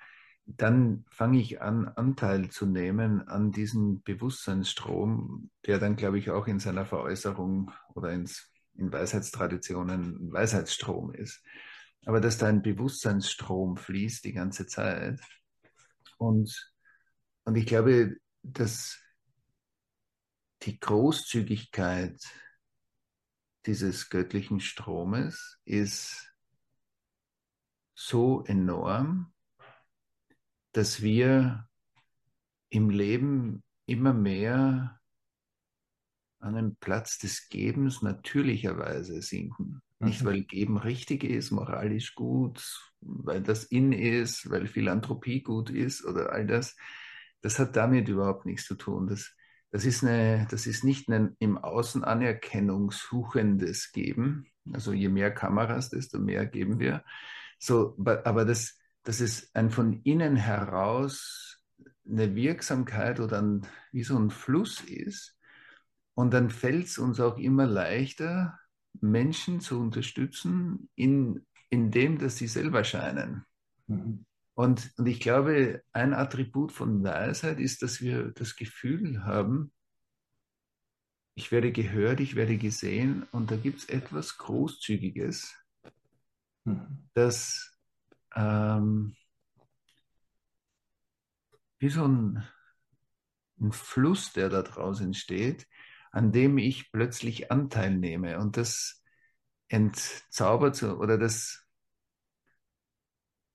[0.45, 6.47] dann fange ich an, Anteil zu nehmen an diesem Bewusstseinsstrom, der dann, glaube ich, auch
[6.47, 11.41] in seiner Veräußerung oder ins, in Weisheitstraditionen ein Weisheitsstrom ist.
[12.04, 15.21] Aber dass da ein Bewusstseinsstrom fließt die ganze Zeit.
[16.17, 16.74] Und,
[17.45, 19.02] und ich glaube, dass
[20.63, 22.19] die Großzügigkeit
[23.65, 26.34] dieses göttlichen Stromes ist
[27.93, 29.34] so enorm,
[30.71, 31.67] dass wir
[32.69, 35.00] im Leben immer mehr
[36.39, 39.82] an einen Platz des Gebens natürlicherweise sinken.
[40.00, 40.08] Mhm.
[40.08, 42.63] Nicht, weil Geben richtig ist, moralisch gut,
[43.02, 46.76] weil das in ist, weil Philanthropie gut ist oder all das.
[47.41, 49.08] Das hat damit überhaupt nichts zu tun.
[49.08, 49.36] Das,
[49.71, 54.45] das, ist, eine, das ist nicht ein im Außen Anerkennung suchendes Geben.
[54.71, 57.03] Also je mehr Kameras, desto mehr geben wir.
[57.57, 61.63] So, aber das, dass es ein von innen heraus
[62.10, 65.38] eine Wirksamkeit oder ein, wie so ein Fluss ist.
[66.13, 68.60] Und dann fällt es uns auch immer leichter,
[68.99, 73.45] Menschen zu unterstützen, in, in dem, dass sie selber scheinen.
[73.88, 74.25] Mhm.
[74.62, 79.74] Und, und ich glaube, ein Attribut von Weisheit ist, dass wir das Gefühl haben,
[81.34, 85.56] ich werde gehört, ich werde gesehen und da gibt es etwas Großzügiges,
[86.65, 87.10] mhm.
[87.15, 87.76] das
[88.36, 89.15] ähm,
[91.80, 92.47] wie so ein,
[93.60, 95.67] ein Fluss, der da draußen entsteht,
[96.12, 98.38] an dem ich plötzlich Anteil nehme.
[98.38, 99.04] Und das
[99.69, 101.65] entzaubert oder das,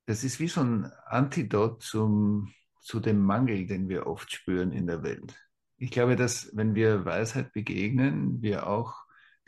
[0.07, 4.87] das ist wie so ein Antidot zum, zu dem Mangel, den wir oft spüren in
[4.87, 5.35] der Welt.
[5.79, 8.95] Ich glaube, dass wenn wir Weisheit begegnen, wir auch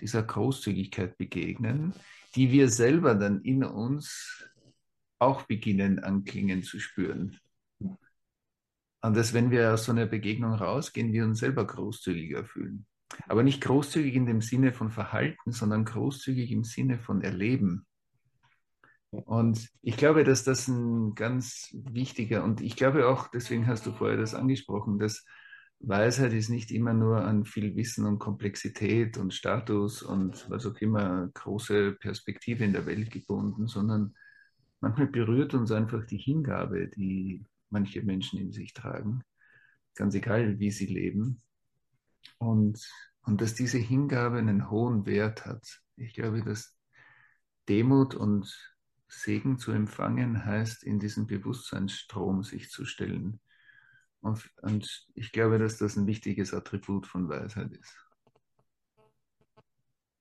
[0.01, 1.95] dieser Großzügigkeit begegnen,
[2.35, 4.45] die wir selber dann in uns
[5.19, 7.39] auch beginnen anklingen zu spüren.
[9.01, 12.87] Und dass wenn wir aus so einer Begegnung rausgehen, wir uns selber großzügiger fühlen.
[13.27, 17.88] Aber nicht großzügig in dem Sinne von Verhalten, sondern großzügig im Sinne von Erleben.
[19.11, 23.93] Und ich glaube, dass das ein ganz wichtiger, und ich glaube auch, deswegen hast du
[23.93, 25.25] vorher das angesprochen, dass
[25.81, 30.77] Weisheit ist nicht immer nur an viel Wissen und Komplexität und Status und was auch
[30.81, 34.15] immer große Perspektive in der Welt gebunden, sondern
[34.81, 39.23] manchmal berührt uns einfach die Hingabe, die manche Menschen in sich tragen,
[39.95, 41.41] ganz egal, wie sie leben.
[42.39, 42.85] Und,
[43.23, 45.81] und dass diese Hingabe einen hohen Wert hat.
[45.97, 46.77] Ich glaube, dass
[47.69, 48.78] Demut und
[49.09, 53.41] Segen zu empfangen heißt, in diesen Bewusstseinsstrom sich zu stellen.
[54.21, 57.97] Und, und ich glaube, dass das ein wichtiges Attribut von Weisheit ist.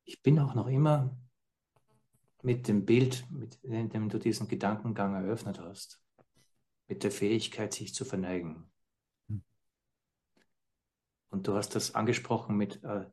[0.06, 1.18] Ich bin auch noch immer
[2.42, 6.02] mit dem Bild, mit dem du diesen Gedankengang eröffnet hast,
[6.88, 8.72] mit der Fähigkeit, sich zu verneigen.
[9.28, 9.44] Hm.
[11.30, 13.06] Und du hast das angesprochen mit äh,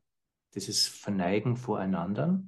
[0.55, 2.43] dieses Verneigen voreinander.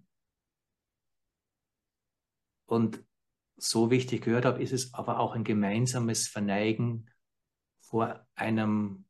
[2.67, 3.05] Und
[3.57, 7.11] so wie ich dich gehört habe, ist es aber auch ein gemeinsames Verneigen
[7.81, 9.07] vor einem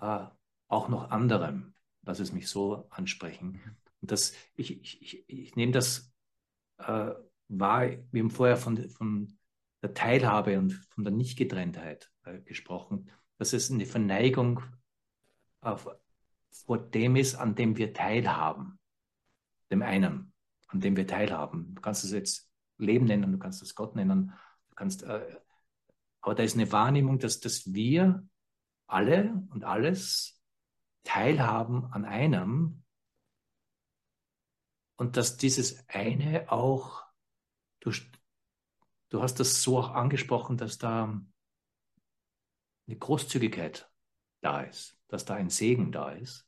[0.00, 0.26] äh,
[0.68, 1.74] auch noch anderem.
[2.02, 3.60] Lass es mich so ansprechen.
[4.00, 6.12] Und das, ich, ich, ich, nehme das
[6.78, 7.12] äh,
[7.48, 9.38] war, wir haben vorher von, von
[9.82, 14.62] der Teilhabe und von der Nichtgetrenntheit äh, gesprochen, dass es eine Verneigung
[15.60, 15.88] auf,
[16.50, 18.78] vor dem ist, an dem wir teilhaben.
[19.70, 20.32] Dem einen,
[20.68, 21.74] an dem wir teilhaben.
[21.74, 24.32] Du kannst es jetzt Leben nennen, du kannst es Gott nennen,
[24.70, 25.38] du kannst, äh,
[26.20, 28.26] aber da ist eine Wahrnehmung, dass, dass wir
[28.86, 30.42] alle und alles
[31.04, 32.84] teilhaben an einem
[34.96, 37.02] und dass dieses eine auch,
[37.80, 37.90] du,
[39.08, 41.20] du hast das so auch angesprochen, dass da
[42.86, 43.90] eine Großzügigkeit
[44.42, 46.46] da ist, dass da ein Segen da ist.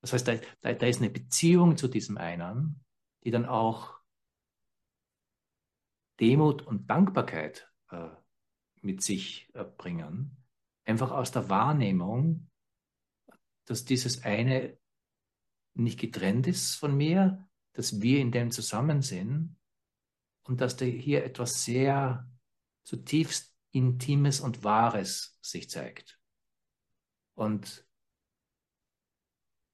[0.00, 2.84] Das heißt, da, da, da ist eine Beziehung zu diesem einen,
[3.24, 3.95] die dann auch
[6.20, 8.08] Demut und Dankbarkeit äh,
[8.80, 10.44] mit sich äh, bringen.
[10.84, 12.50] Einfach aus der Wahrnehmung,
[13.64, 14.78] dass dieses eine
[15.74, 19.56] nicht getrennt ist von mir, dass wir in dem zusammen sind
[20.44, 22.30] und dass da hier etwas sehr
[22.84, 26.18] zutiefst Intimes und Wahres sich zeigt.
[27.34, 27.86] Und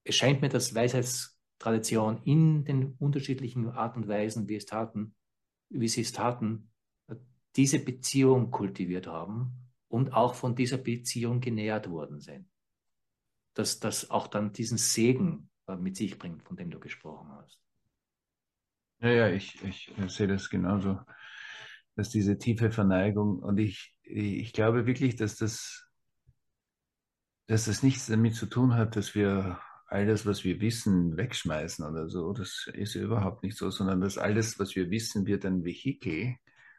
[0.05, 5.15] es scheint mir, dass Weisheitstradition in den unterschiedlichen Art und Weisen, wie, es taten,
[5.73, 6.71] wie sie es taten,
[7.57, 9.53] diese Beziehung kultiviert haben
[9.89, 12.49] und auch von dieser Beziehung genährt worden sind.
[13.55, 17.61] Dass das auch dann diesen Segen äh, mit sich bringt, von dem du gesprochen hast.
[19.01, 20.99] Ja, ja, ich, ich sehe das genauso
[21.95, 25.89] dass diese tiefe Verneigung und ich, ich glaube wirklich, dass das,
[27.47, 29.61] dass das nichts damit zu tun hat, dass wir
[29.93, 32.33] alles, was wir wissen, wegschmeißen oder so.
[32.33, 36.37] Das ist ja überhaupt nicht so, sondern dass alles, was wir wissen, wird ein Vehikel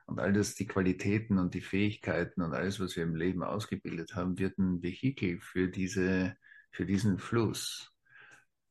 [0.07, 4.37] und alles, die Qualitäten und die Fähigkeiten und alles, was wir im Leben ausgebildet haben,
[4.39, 6.35] wird ein Vehikel für diese,
[6.71, 7.91] für diesen Fluss.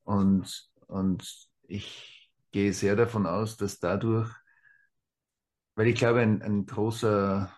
[0.04, 4.30] Und, und ich gehe sehr davon aus, dass dadurch
[5.74, 7.52] weil ich glaube, ein, ein großer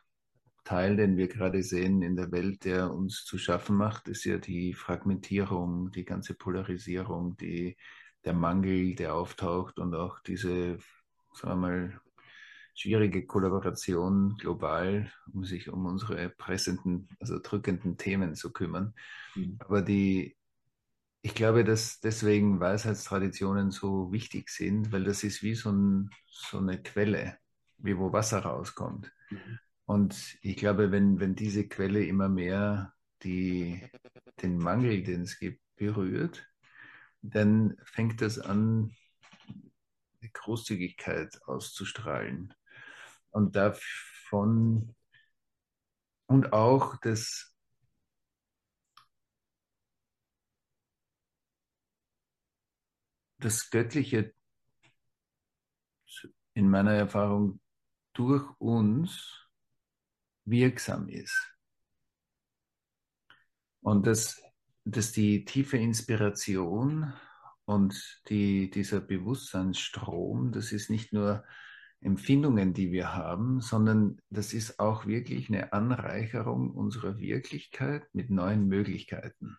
[0.65, 4.39] Teil, den wir gerade sehen in der Welt, der uns zu schaffen macht, ist ja
[4.39, 7.77] die Fragmentierung, die ganze Polarisierung, die,
[8.25, 10.79] der Mangel, der auftaucht und auch diese,
[11.33, 12.01] sagen wir mal,
[12.75, 18.95] schwierige Kollaboration global, um sich um unsere pressenden, also drückenden Themen zu kümmern.
[19.35, 19.57] Mhm.
[19.61, 20.37] Aber die,
[21.23, 26.59] ich glaube, dass deswegen Weisheitstraditionen so wichtig sind, weil das ist wie so, ein, so
[26.59, 27.39] eine Quelle
[27.79, 29.13] wie wo Wasser rauskommt.
[29.31, 29.59] Mhm.
[29.87, 33.83] Und ich glaube, wenn, wenn diese Quelle immer mehr die,
[34.43, 36.47] den Mangel, den es gibt, berührt,
[37.23, 38.95] dann fängt das an,
[40.21, 42.55] eine Großzügigkeit auszustrahlen.
[43.31, 44.95] Und davon
[46.27, 47.55] und auch das
[53.39, 54.35] das Göttliche
[56.55, 57.61] in meiner Erfahrung
[58.15, 59.44] durch uns
[60.45, 61.55] wirksam ist.
[63.81, 64.43] Und dass,
[64.85, 67.13] dass die tiefe Inspiration
[67.67, 71.45] und die, dieser Bewusstseinsstrom, das ist nicht nur
[72.01, 78.69] Empfindungen, die wir haben, sondern das ist auch wirklich eine Anreicherung unserer Wirklichkeit mit neuen
[78.69, 79.57] Möglichkeiten.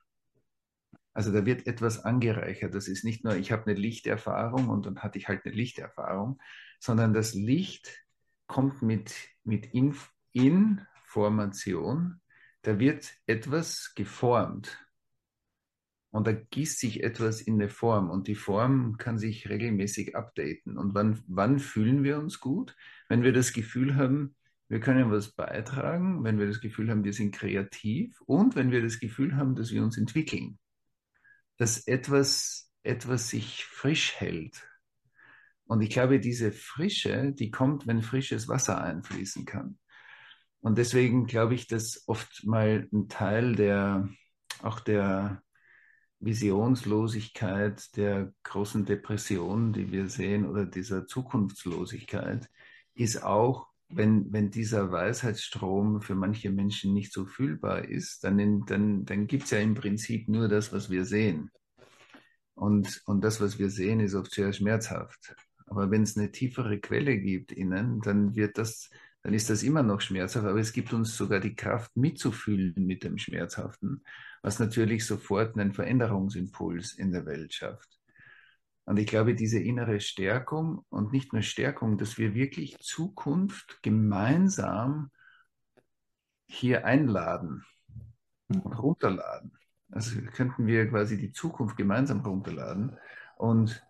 [1.14, 2.76] Also da wird etwas angereichert.
[2.76, 6.40] Das ist nicht nur, ich habe eine Lichterfahrung und dann hatte ich halt eine Lichterfahrung,
[6.80, 8.06] sondern das Licht
[8.48, 12.20] kommt mit, mit Inf Information,
[12.62, 14.78] da wird etwas geformt.
[16.12, 20.78] Und da gießt sich etwas in eine Form und die Form kann sich regelmäßig updaten.
[20.78, 22.76] Und wann, wann fühlen wir uns gut?
[23.10, 24.36] Wenn wir das Gefühl haben,
[24.68, 28.82] wir können was beitragen, wenn wir das Gefühl haben, wir sind kreativ und wenn wir
[28.82, 30.58] das Gefühl haben, dass wir uns entwickeln.
[31.58, 34.66] Dass etwas, etwas sich frisch hält,
[35.68, 39.80] und ich glaube, diese Frische, die kommt, wenn frisches Wasser einfließen kann.
[40.66, 44.10] Und deswegen glaube ich, dass oft mal ein Teil der,
[44.64, 45.44] auch der
[46.20, 52.50] Visionslosigkeit, der großen Depression, die wir sehen, oder dieser Zukunftslosigkeit,
[52.96, 59.06] ist auch, wenn, wenn dieser Weisheitsstrom für manche Menschen nicht so fühlbar ist, dann, dann,
[59.06, 61.52] dann gibt es ja im Prinzip nur das, was wir sehen.
[62.56, 65.36] Und, und das, was wir sehen, ist oft sehr schmerzhaft.
[65.68, 68.90] Aber wenn es eine tiefere Quelle gibt innen, dann wird das,
[69.26, 73.04] dann ist das immer noch schmerzhaft, aber es gibt uns sogar die Kraft mitzufühlen mit
[73.04, 74.04] dem Schmerzhaften,
[74.44, 77.90] was natürlich sofort einen Veränderungsimpuls in der Welt schafft.
[78.84, 85.10] Und ich glaube, diese innere Stärkung und nicht nur Stärkung, dass wir wirklich Zukunft gemeinsam
[86.46, 87.66] hier einladen
[88.48, 89.58] und runterladen.
[89.90, 92.96] Also könnten wir quasi die Zukunft gemeinsam runterladen
[93.38, 93.84] und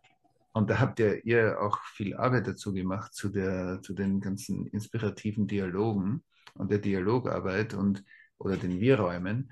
[0.56, 4.66] und da habt ihr, ihr auch viel Arbeit dazu gemacht, zu, der, zu den ganzen
[4.68, 6.24] inspirativen Dialogen
[6.56, 7.74] und der Dialogarbeit.
[7.74, 8.04] Und
[8.38, 9.52] oder den Wir-Räumen.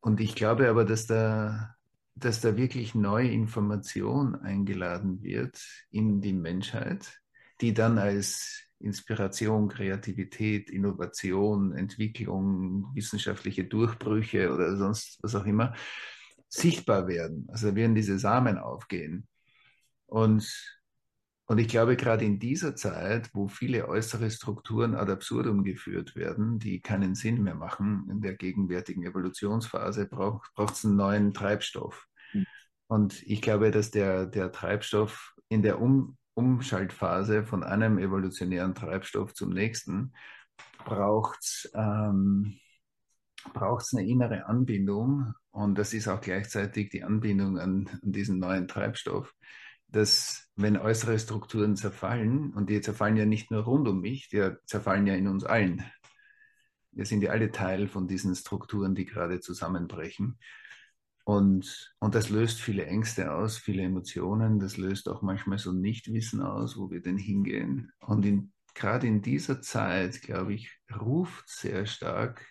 [0.00, 1.74] Und ich glaube aber, dass da,
[2.14, 7.20] dass da wirklich neue Information eingeladen wird in die Menschheit,
[7.60, 15.74] die dann als Inspiration, Kreativität, Innovation, Entwicklung, wissenschaftliche Durchbrüche oder sonst was auch immer
[16.48, 17.46] sichtbar werden.
[17.50, 19.26] Also werden diese Samen aufgehen.
[20.06, 20.78] Und,
[21.46, 26.58] und ich glaube, gerade in dieser Zeit, wo viele äußere Strukturen ad absurdum geführt werden,
[26.58, 32.06] die keinen Sinn mehr machen, in der gegenwärtigen Evolutionsphase braucht es einen neuen Treibstoff.
[32.32, 32.46] Mhm.
[32.88, 39.32] Und ich glaube, dass der, der Treibstoff in der um Umschaltphase von einem evolutionären Treibstoff
[39.32, 40.12] zum nächsten
[40.84, 42.58] braucht ähm,
[43.54, 49.34] eine innere Anbindung und das ist auch gleichzeitig die Anbindung an, an diesen neuen Treibstoff,
[49.88, 54.50] dass wenn äußere Strukturen zerfallen, und die zerfallen ja nicht nur rund um mich, die
[54.64, 55.84] zerfallen ja in uns allen.
[56.92, 60.38] Wir sind ja alle Teil von diesen Strukturen, die gerade zusammenbrechen.
[61.24, 64.60] Und, und das löst viele Ängste aus, viele Emotionen.
[64.60, 67.92] Das löst auch manchmal so Nichtwissen aus, wo wir denn hingehen.
[67.98, 70.70] Und in, gerade in dieser Zeit, glaube ich,
[71.00, 72.46] ruft sehr stark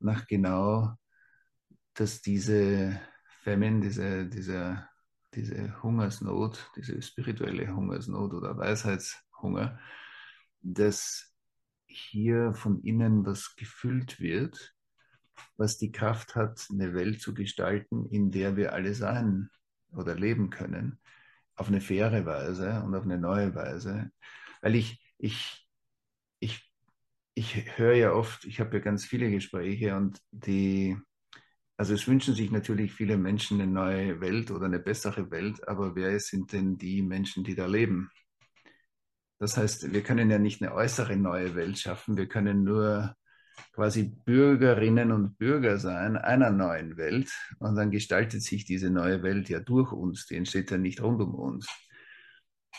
[0.00, 0.94] nach genau,
[1.94, 3.00] dass diese
[3.44, 4.84] Famine, diese, diese,
[5.34, 9.78] diese Hungersnot, diese spirituelle Hungersnot oder Weisheitshunger,
[10.60, 11.34] dass
[11.86, 14.74] hier von innen was gefüllt wird,
[15.56, 19.50] was die Kraft hat, eine Welt zu gestalten, in der wir alle sein
[19.90, 21.00] oder leben können,
[21.56, 24.10] auf eine faire Weise und auf eine neue Weise.
[24.60, 25.68] Weil ich, ich,
[26.38, 26.72] ich
[27.34, 30.96] ich höre ja oft, ich habe ja ganz viele Gespräche und die,
[31.76, 35.96] also es wünschen sich natürlich viele Menschen eine neue Welt oder eine bessere Welt, aber
[35.96, 38.10] wer sind denn die Menschen, die da leben?
[39.38, 43.16] Das heißt, wir können ja nicht eine äußere neue Welt schaffen, wir können nur
[43.72, 49.48] quasi Bürgerinnen und Bürger sein einer neuen Welt und dann gestaltet sich diese neue Welt
[49.48, 51.66] ja durch uns, die entsteht ja nicht rund um uns.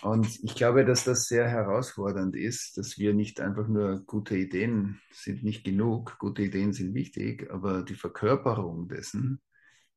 [0.01, 4.99] Und ich glaube, dass das sehr herausfordernd ist, dass wir nicht einfach nur gute Ideen
[5.11, 9.41] sind nicht genug, gute Ideen sind wichtig, aber die Verkörperung dessen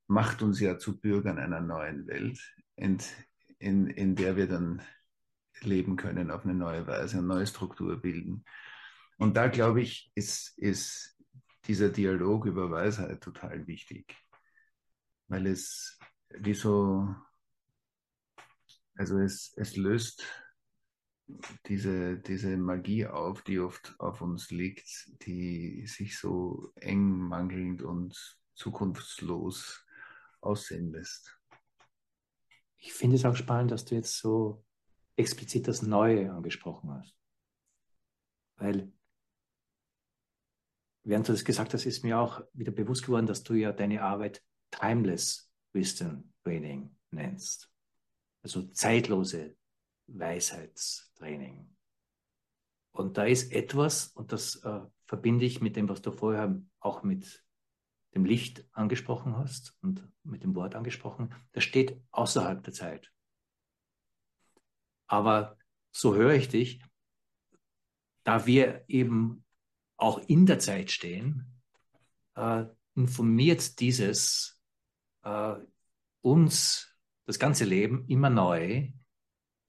[0.07, 2.38] macht uns ja zu Bürgern einer neuen Welt,
[2.76, 2.99] in,
[3.59, 4.82] in, in der wir dann
[5.62, 8.44] leben können auf eine neue Weise, eine neue Struktur bilden.
[9.18, 11.16] Und da glaube ich, ist, ist
[11.66, 14.14] dieser Dialog über Weisheit total wichtig,
[15.28, 17.14] weil es wie so
[18.97, 20.24] also es, es löst
[21.66, 28.38] diese, diese Magie auf, die oft auf uns liegt, die sich so eng, mangelnd und
[28.55, 29.84] zukunftslos
[30.40, 31.38] aussehen lässt.
[32.78, 34.64] Ich finde es auch spannend, dass du jetzt so
[35.16, 37.16] explizit das Neue angesprochen hast.
[38.57, 38.92] Weil,
[41.03, 44.03] während du das gesagt hast, ist mir auch wieder bewusst geworden, dass du ja deine
[44.03, 47.75] Arbeit Timeless Wisdom Training nennst
[48.47, 49.57] also zeitlose
[50.07, 51.68] Weisheitstraining.
[52.92, 57.03] Und da ist etwas, und das äh, verbinde ich mit dem, was du vorher auch
[57.03, 57.44] mit
[58.14, 63.12] dem Licht angesprochen hast und mit dem Wort angesprochen, das steht außerhalb der Zeit.
[65.09, 65.59] Aber
[65.90, 66.80] so höre ich dich,
[68.22, 69.44] da wir eben
[69.97, 71.61] auch in der Zeit stehen,
[72.36, 74.62] äh, informiert dieses
[75.24, 75.57] äh,
[76.20, 76.95] uns
[77.26, 78.88] das ganze Leben immer neu,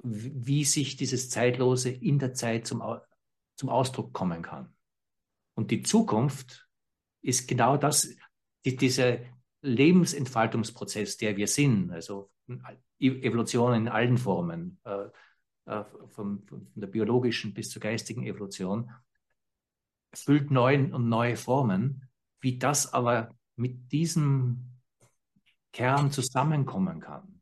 [0.04, 2.84] wie sich dieses Zeitlose in der Zeit zum,
[3.56, 4.74] zum Ausdruck kommen kann.
[5.56, 6.70] Und die Zukunft
[7.22, 8.16] ist genau das,
[8.64, 9.18] die, dieser
[9.62, 12.30] Lebensentfaltungsprozess, der wir sind, also
[13.00, 15.08] Evolution in allen Formen, äh,
[15.66, 18.92] äh, von, von, der biologischen bis zur geistigen Evolution,
[20.14, 22.08] füllt neue und neue Formen,
[22.40, 24.78] wie das aber mit diesem
[25.74, 27.37] Kern zusammenkommen kann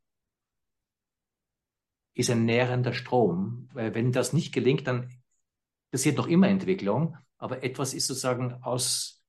[2.16, 3.70] ist ein nährender Strom.
[3.74, 5.12] Wenn das nicht gelingt, dann
[5.92, 9.24] passiert noch immer Entwicklung, aber etwas ist sozusagen aus,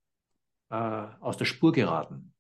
[0.71, 2.33] äh, aus der Spur geraten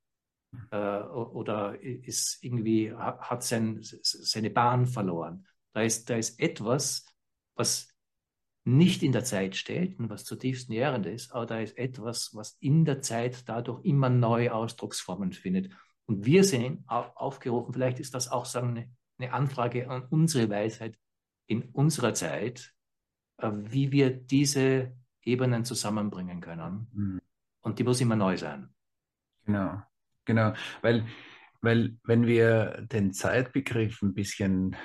[0.71, 5.47] äh, oder ist irgendwie, hat sein, seine Bahn verloren.
[5.75, 7.05] Da ist, da ist etwas,
[7.57, 7.89] was
[8.65, 12.57] nicht in der Zeit steht und was zutiefst nährend ist, aber da ist etwas, was
[12.61, 15.73] in der Zeit dadurch immer neue Ausdrucksformen findet.
[16.07, 20.99] Und wir sind aufgerufen, vielleicht ist das auch sagen, eine Anfrage an unsere Weisheit
[21.47, 22.75] in unserer Zeit,
[23.39, 26.89] äh, wie wir diese Ebenen zusammenbringen können.
[26.93, 27.21] Mhm.
[27.61, 28.69] Und die muss immer neu sein.
[29.45, 29.83] Genau,
[30.25, 30.55] genau.
[30.83, 31.07] Weil,
[31.61, 34.77] weil wenn wir den Zeitbegriff ein bisschen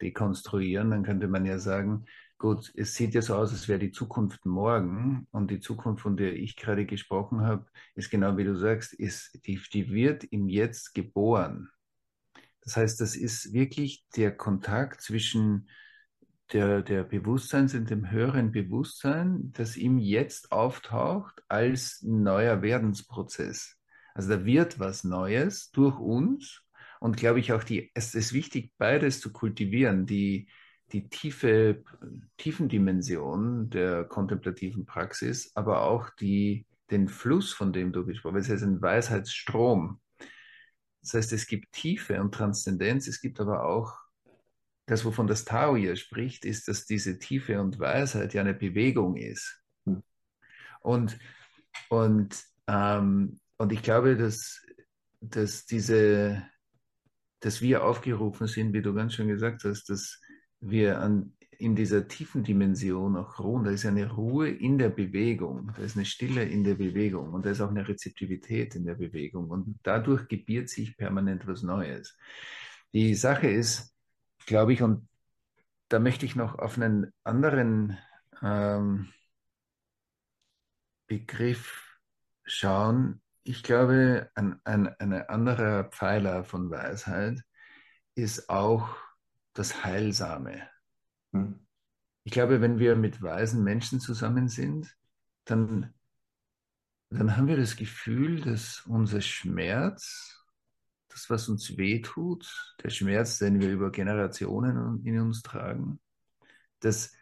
[0.00, 2.06] dekonstruieren, dann könnte man ja sagen,
[2.38, 6.16] gut, es sieht ja so aus, als wäre die Zukunft morgen und die Zukunft, von
[6.16, 10.48] der ich gerade gesprochen habe, ist genau wie du sagst, ist, die, die wird im
[10.48, 11.70] Jetzt geboren.
[12.64, 15.68] Das heißt, das ist wirklich der Kontakt zwischen
[16.52, 23.76] der, der Bewusstseins in dem höheren Bewusstsein, das ihm jetzt auftaucht als neuer Werdensprozess.
[24.14, 26.62] Also da wird was Neues durch uns
[27.00, 30.48] und glaube ich auch die, es ist wichtig, beides zu kultivieren, die,
[30.92, 31.82] die tiefe,
[32.36, 38.54] Tiefendimension der kontemplativen Praxis, aber auch die, den Fluss, von dem du gesprochen hast, das
[38.54, 40.00] heißt ein Weisheitsstrom.
[41.04, 43.94] Das heißt, es gibt Tiefe und Transzendenz, es gibt aber auch
[44.86, 49.16] das, wovon das Tao hier spricht, ist, dass diese Tiefe und Weisheit ja eine Bewegung
[49.16, 49.62] ist.
[49.84, 50.02] Hm.
[50.80, 51.18] Und,
[51.90, 54.64] und, ähm, und ich glaube, dass,
[55.20, 56.42] dass diese,
[57.40, 60.22] dass wir aufgerufen sind, wie du ganz schön gesagt hast, dass
[60.60, 63.64] wir an, in dieser tiefen Dimension auch ruhen.
[63.64, 67.46] Da ist eine Ruhe in der Bewegung, da ist eine Stille in der Bewegung und
[67.46, 72.16] da ist auch eine Rezeptivität in der Bewegung und dadurch gebiert sich permanent was Neues.
[72.92, 73.94] Die Sache ist,
[74.46, 75.08] glaube ich, und
[75.88, 77.98] da möchte ich noch auf einen anderen
[78.42, 79.08] ähm,
[81.06, 81.98] Begriff
[82.44, 83.20] schauen.
[83.42, 87.42] Ich glaube, ein, ein, ein anderer Pfeiler von Weisheit
[88.14, 88.96] ist auch
[89.54, 90.68] das Heilsame.
[91.34, 91.60] Hm.
[92.24, 94.96] Ich glaube, wenn wir mit weisen Menschen zusammen sind,
[95.44, 95.92] dann,
[97.10, 100.40] dann haben wir das Gefühl, dass unser Schmerz
[101.08, 106.00] das, was uns wehtut, der Schmerz, den wir über Generationen in uns tragen,
[106.80, 107.12] dass,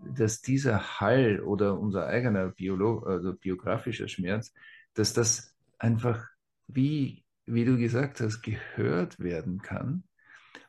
[0.00, 4.52] dass dieser Hall oder unser eigener Biolo also biografischer Schmerz,
[4.92, 6.26] dass das einfach,
[6.66, 10.07] wie, wie du gesagt hast, gehört werden kann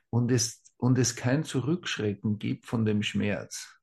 [0.10, 3.80] und es, und es kein Zurückschrecken gibt von dem Schmerz,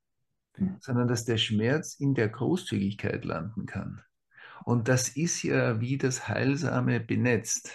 [0.57, 0.77] mhm.
[0.79, 4.01] sondern dass der Schmerz in der Großzügigkeit landen kann.
[4.65, 7.71] Und das ist ja wie das Heilsame benetzt.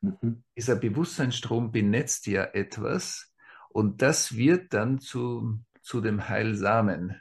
[0.00, 0.42] Mhm.
[0.56, 3.32] Dieser Bewusstseinsstrom benetzt ja etwas
[3.68, 7.20] und das wird dann zu, zu dem Heilsamen.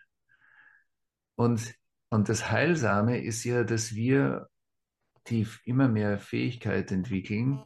[1.36, 1.74] Und,
[2.10, 4.50] und das Heilsame ist ja, dass wir
[5.28, 7.64] die immer mehr Fähigkeit entwickeln,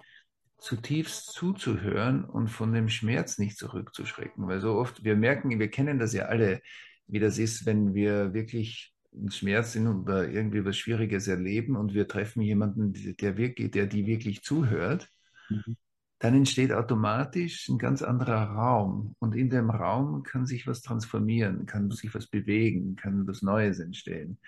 [0.66, 4.48] zutiefst zuzuhören und von dem Schmerz nicht zurückzuschrecken.
[4.48, 6.62] Weil so oft, wir merken, wir kennen das ja alle,
[7.06, 11.94] wie das ist, wenn wir wirklich einen Schmerz sind oder irgendwie was Schwieriges erleben und
[11.94, 15.08] wir treffen jemanden, der wirklich, der die wirklich zuhört,
[15.50, 15.78] mhm.
[16.18, 19.16] dann entsteht automatisch ein ganz anderer Raum.
[19.20, 23.80] Und in dem Raum kann sich was transformieren, kann sich was bewegen, kann was Neues
[23.80, 24.40] entstehen.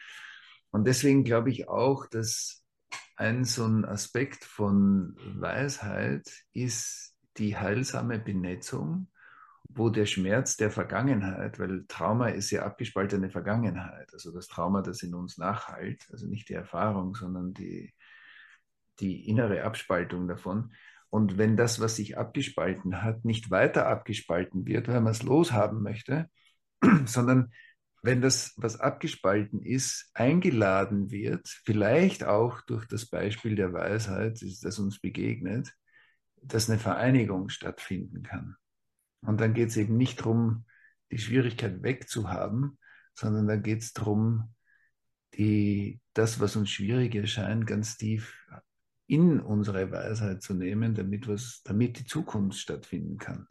[0.71, 2.63] Und deswegen glaube ich auch, dass
[3.17, 9.09] ein so ein Aspekt von Weisheit ist die heilsame Benetzung
[9.69, 15.03] wo der Schmerz der Vergangenheit, weil Trauma ist ja abgespaltene Vergangenheit, also das Trauma, das
[15.03, 17.93] in uns nachhalt, also nicht die Erfahrung, sondern die,
[18.99, 20.73] die innere Abspaltung davon.
[21.09, 25.81] Und wenn das, was sich abgespalten hat, nicht weiter abgespalten wird, weil man es loshaben
[25.81, 26.29] möchte,
[27.05, 27.51] sondern
[28.07, 34.79] wenn das, was abgespalten ist, eingeladen wird, vielleicht auch durch das Beispiel der Weisheit, das
[34.79, 35.75] uns begegnet,
[36.41, 38.55] dass eine Vereinigung stattfinden kann.
[39.19, 40.63] Und dann geht es eben nicht darum,
[41.11, 42.79] die Schwierigkeit wegzuhaben,
[43.13, 44.55] sondern da geht es darum,
[45.33, 48.47] die, das, was uns schwierig erscheint, ganz tief
[49.07, 53.49] in unsere Weisheit zu nehmen, damit, was, damit die Zukunft stattfinden kann.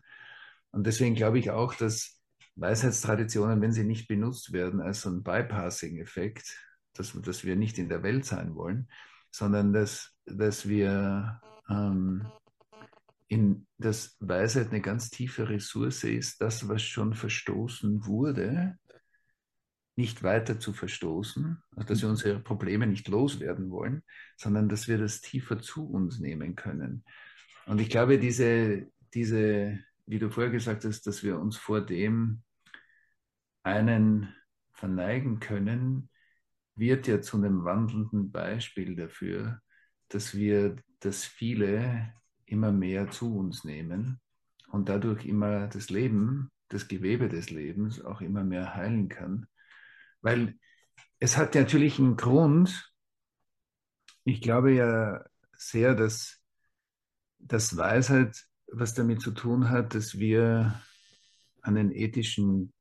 [0.70, 2.15] Und deswegen glaube ich auch, dass
[2.56, 6.58] Weisheitstraditionen, wenn sie nicht benutzt werden als so ein Bypassing-Effekt,
[6.94, 8.88] dass, dass wir nicht in der Welt sein wollen,
[9.30, 12.26] sondern dass, dass wir ähm,
[13.28, 18.78] in das Weisheit eine ganz tiefe Ressource ist, das, was schon verstoßen wurde,
[19.96, 24.02] nicht weiter zu verstoßen, also dass wir unsere Probleme nicht loswerden wollen,
[24.36, 27.04] sondern dass wir das tiefer zu uns nehmen können.
[27.66, 32.42] Und ich glaube, diese, diese, wie du vorher gesagt hast, dass wir uns vor dem
[33.66, 34.32] einen
[34.72, 36.08] verneigen können,
[36.76, 39.60] wird ja zu einem wandelnden Beispiel dafür,
[40.08, 42.14] dass wir das viele
[42.46, 44.20] immer mehr zu uns nehmen
[44.70, 49.46] und dadurch immer das Leben, das Gewebe des Lebens auch immer mehr heilen kann.
[50.20, 50.58] Weil
[51.18, 52.92] es hat natürlich einen Grund,
[54.24, 55.24] ich glaube ja
[55.56, 56.40] sehr, dass,
[57.38, 60.80] dass Weisheit was damit zu tun hat, dass wir
[61.62, 62.72] an einen ethischen,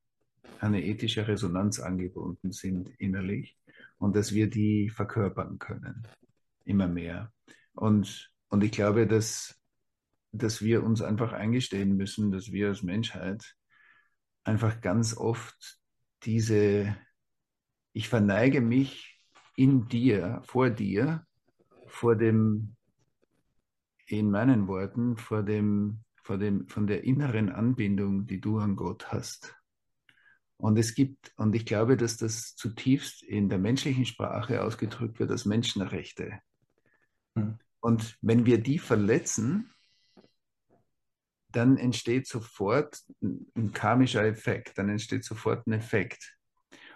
[0.66, 3.58] eine ethische Resonanz angebunden sind innerlich
[3.98, 6.08] und dass wir die verkörpern können,
[6.66, 7.32] immer mehr.
[7.74, 9.60] Und und ich glaube, dass,
[10.32, 13.56] dass wir uns einfach eingestehen müssen, dass wir als Menschheit
[14.44, 15.80] einfach ganz oft
[16.24, 16.96] diese,
[17.94, 19.22] ich verneige mich
[19.56, 21.26] in dir, vor dir,
[21.88, 22.76] vor dem,
[24.08, 29.12] in meinen Worten, vor dem, vor dem, von der inneren Anbindung, die du an Gott
[29.12, 29.56] hast.
[30.58, 35.32] Und es gibt, und ich glaube, dass das zutiefst in der menschlichen Sprache ausgedrückt wird
[35.32, 36.40] als Menschenrechte.
[37.36, 37.60] Hm.
[37.82, 39.72] Und wenn wir die verletzen,
[41.50, 46.36] dann entsteht sofort ein karmischer Effekt, dann entsteht sofort ein Effekt.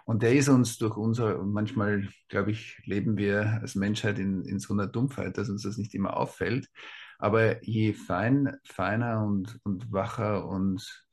[0.06, 4.44] Und der ist uns durch unsere, und manchmal, glaube ich, leben wir als Menschheit in,
[4.44, 6.68] in so einer Dumpfheit, dass uns das nicht immer auffällt.
[7.20, 11.08] Aber je fein, feiner und, und wacher und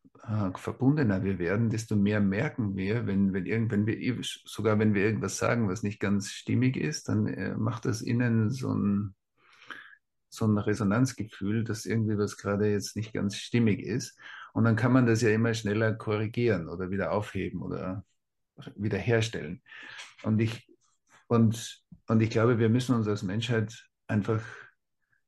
[0.57, 5.05] verbundener wir werden, desto mehr merken wir, wenn, wenn, irgend, wenn wir, sogar wenn wir
[5.05, 9.15] irgendwas sagen, was nicht ganz stimmig ist, dann äh, macht das innen so ein,
[10.29, 14.19] so ein Resonanzgefühl, dass irgendwie was gerade jetzt nicht ganz stimmig ist.
[14.53, 18.05] Und dann kann man das ja immer schneller korrigieren oder wieder aufheben oder
[18.75, 19.63] wiederherstellen.
[20.23, 20.69] Und ich,
[21.29, 24.43] und, und ich glaube, wir müssen uns als Menschheit einfach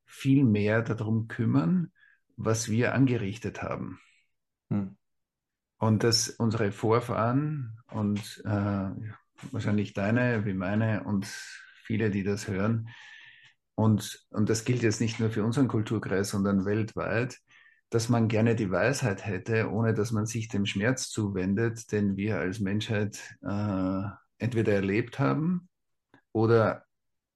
[0.05, 1.91] viel mehr darum kümmern,
[2.35, 3.99] was wir angerichtet haben.
[4.69, 4.95] Hm.
[5.77, 8.89] Und dass unsere Vorfahren und äh,
[9.51, 12.89] wahrscheinlich deine wie meine und viele, die das hören,
[13.79, 17.39] und, und das gilt jetzt nicht nur für unseren Kulturkreis, sondern weltweit,
[17.89, 22.39] dass man gerne die Weisheit hätte, ohne dass man sich dem Schmerz zuwendet, den wir
[22.39, 24.01] als Menschheit äh,
[24.37, 25.69] entweder erlebt haben
[26.33, 26.83] oder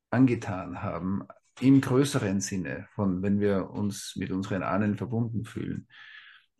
[0.10, 1.24] angetan haben,
[1.62, 5.88] im größeren Sinne, von wenn wir uns mit unseren Ahnen verbunden fühlen.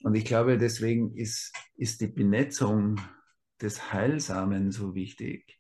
[0.04, 3.00] Und ich glaube, deswegen ist, ist die Benetzung
[3.62, 5.60] des Heilsamen so wichtig,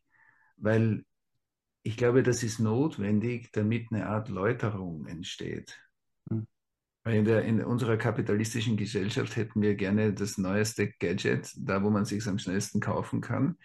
[0.58, 1.06] weil
[1.82, 5.80] ich glaube, das ist notwendig, damit eine Art Läuterung entsteht.
[6.30, 6.46] Hm.
[7.06, 12.04] In, der, in unserer kapitalistischen Gesellschaft hätten wir gerne das neueste Gadget, da wo man
[12.04, 13.58] sich am schnellsten kaufen kann.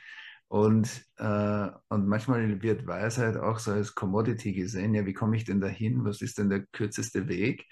[0.46, 4.94] Und, äh, und manchmal wird Weisheit auch so als Commodity gesehen.
[4.94, 6.04] Ja, wie komme ich denn dahin?
[6.04, 7.66] Was ist denn der kürzeste Weg?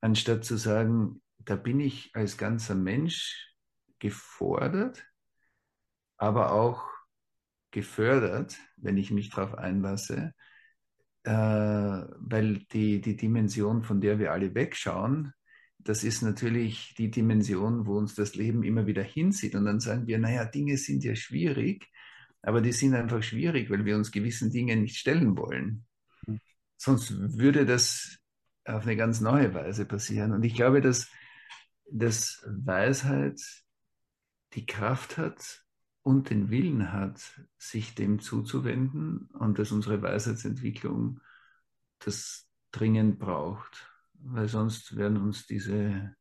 [0.00, 3.54] Anstatt zu sagen, da bin ich als ganzer Mensch
[3.98, 5.02] gefordert,
[6.18, 6.86] aber auch
[7.70, 10.34] gefördert, wenn ich mich darauf einlasse,
[11.24, 15.32] äh, weil die, die Dimension, von der wir alle wegschauen,
[15.78, 19.54] das ist natürlich die Dimension, wo uns das Leben immer wieder hinsieht.
[19.54, 21.88] Und dann sagen wir, naja, Dinge sind ja schwierig,
[22.42, 25.86] aber die sind einfach schwierig, weil wir uns gewissen Dingen nicht stellen wollen.
[26.26, 26.40] Mhm.
[26.76, 28.18] Sonst würde das
[28.66, 30.32] auf eine ganz neue Weise passieren.
[30.32, 31.08] Und ich glaube, dass,
[31.90, 33.40] dass Weisheit
[34.54, 35.64] die Kraft hat,
[36.08, 41.20] und den Willen hat, sich dem zuzuwenden und dass unsere Weisheitsentwicklung
[41.98, 46.16] das dringend braucht, weil sonst werden uns diese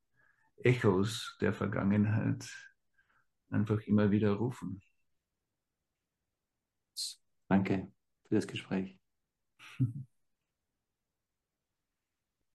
[0.57, 2.49] Echos der Vergangenheit
[3.49, 4.82] einfach immer wieder rufen.
[7.47, 7.89] Danke
[8.28, 8.99] für das Gespräch.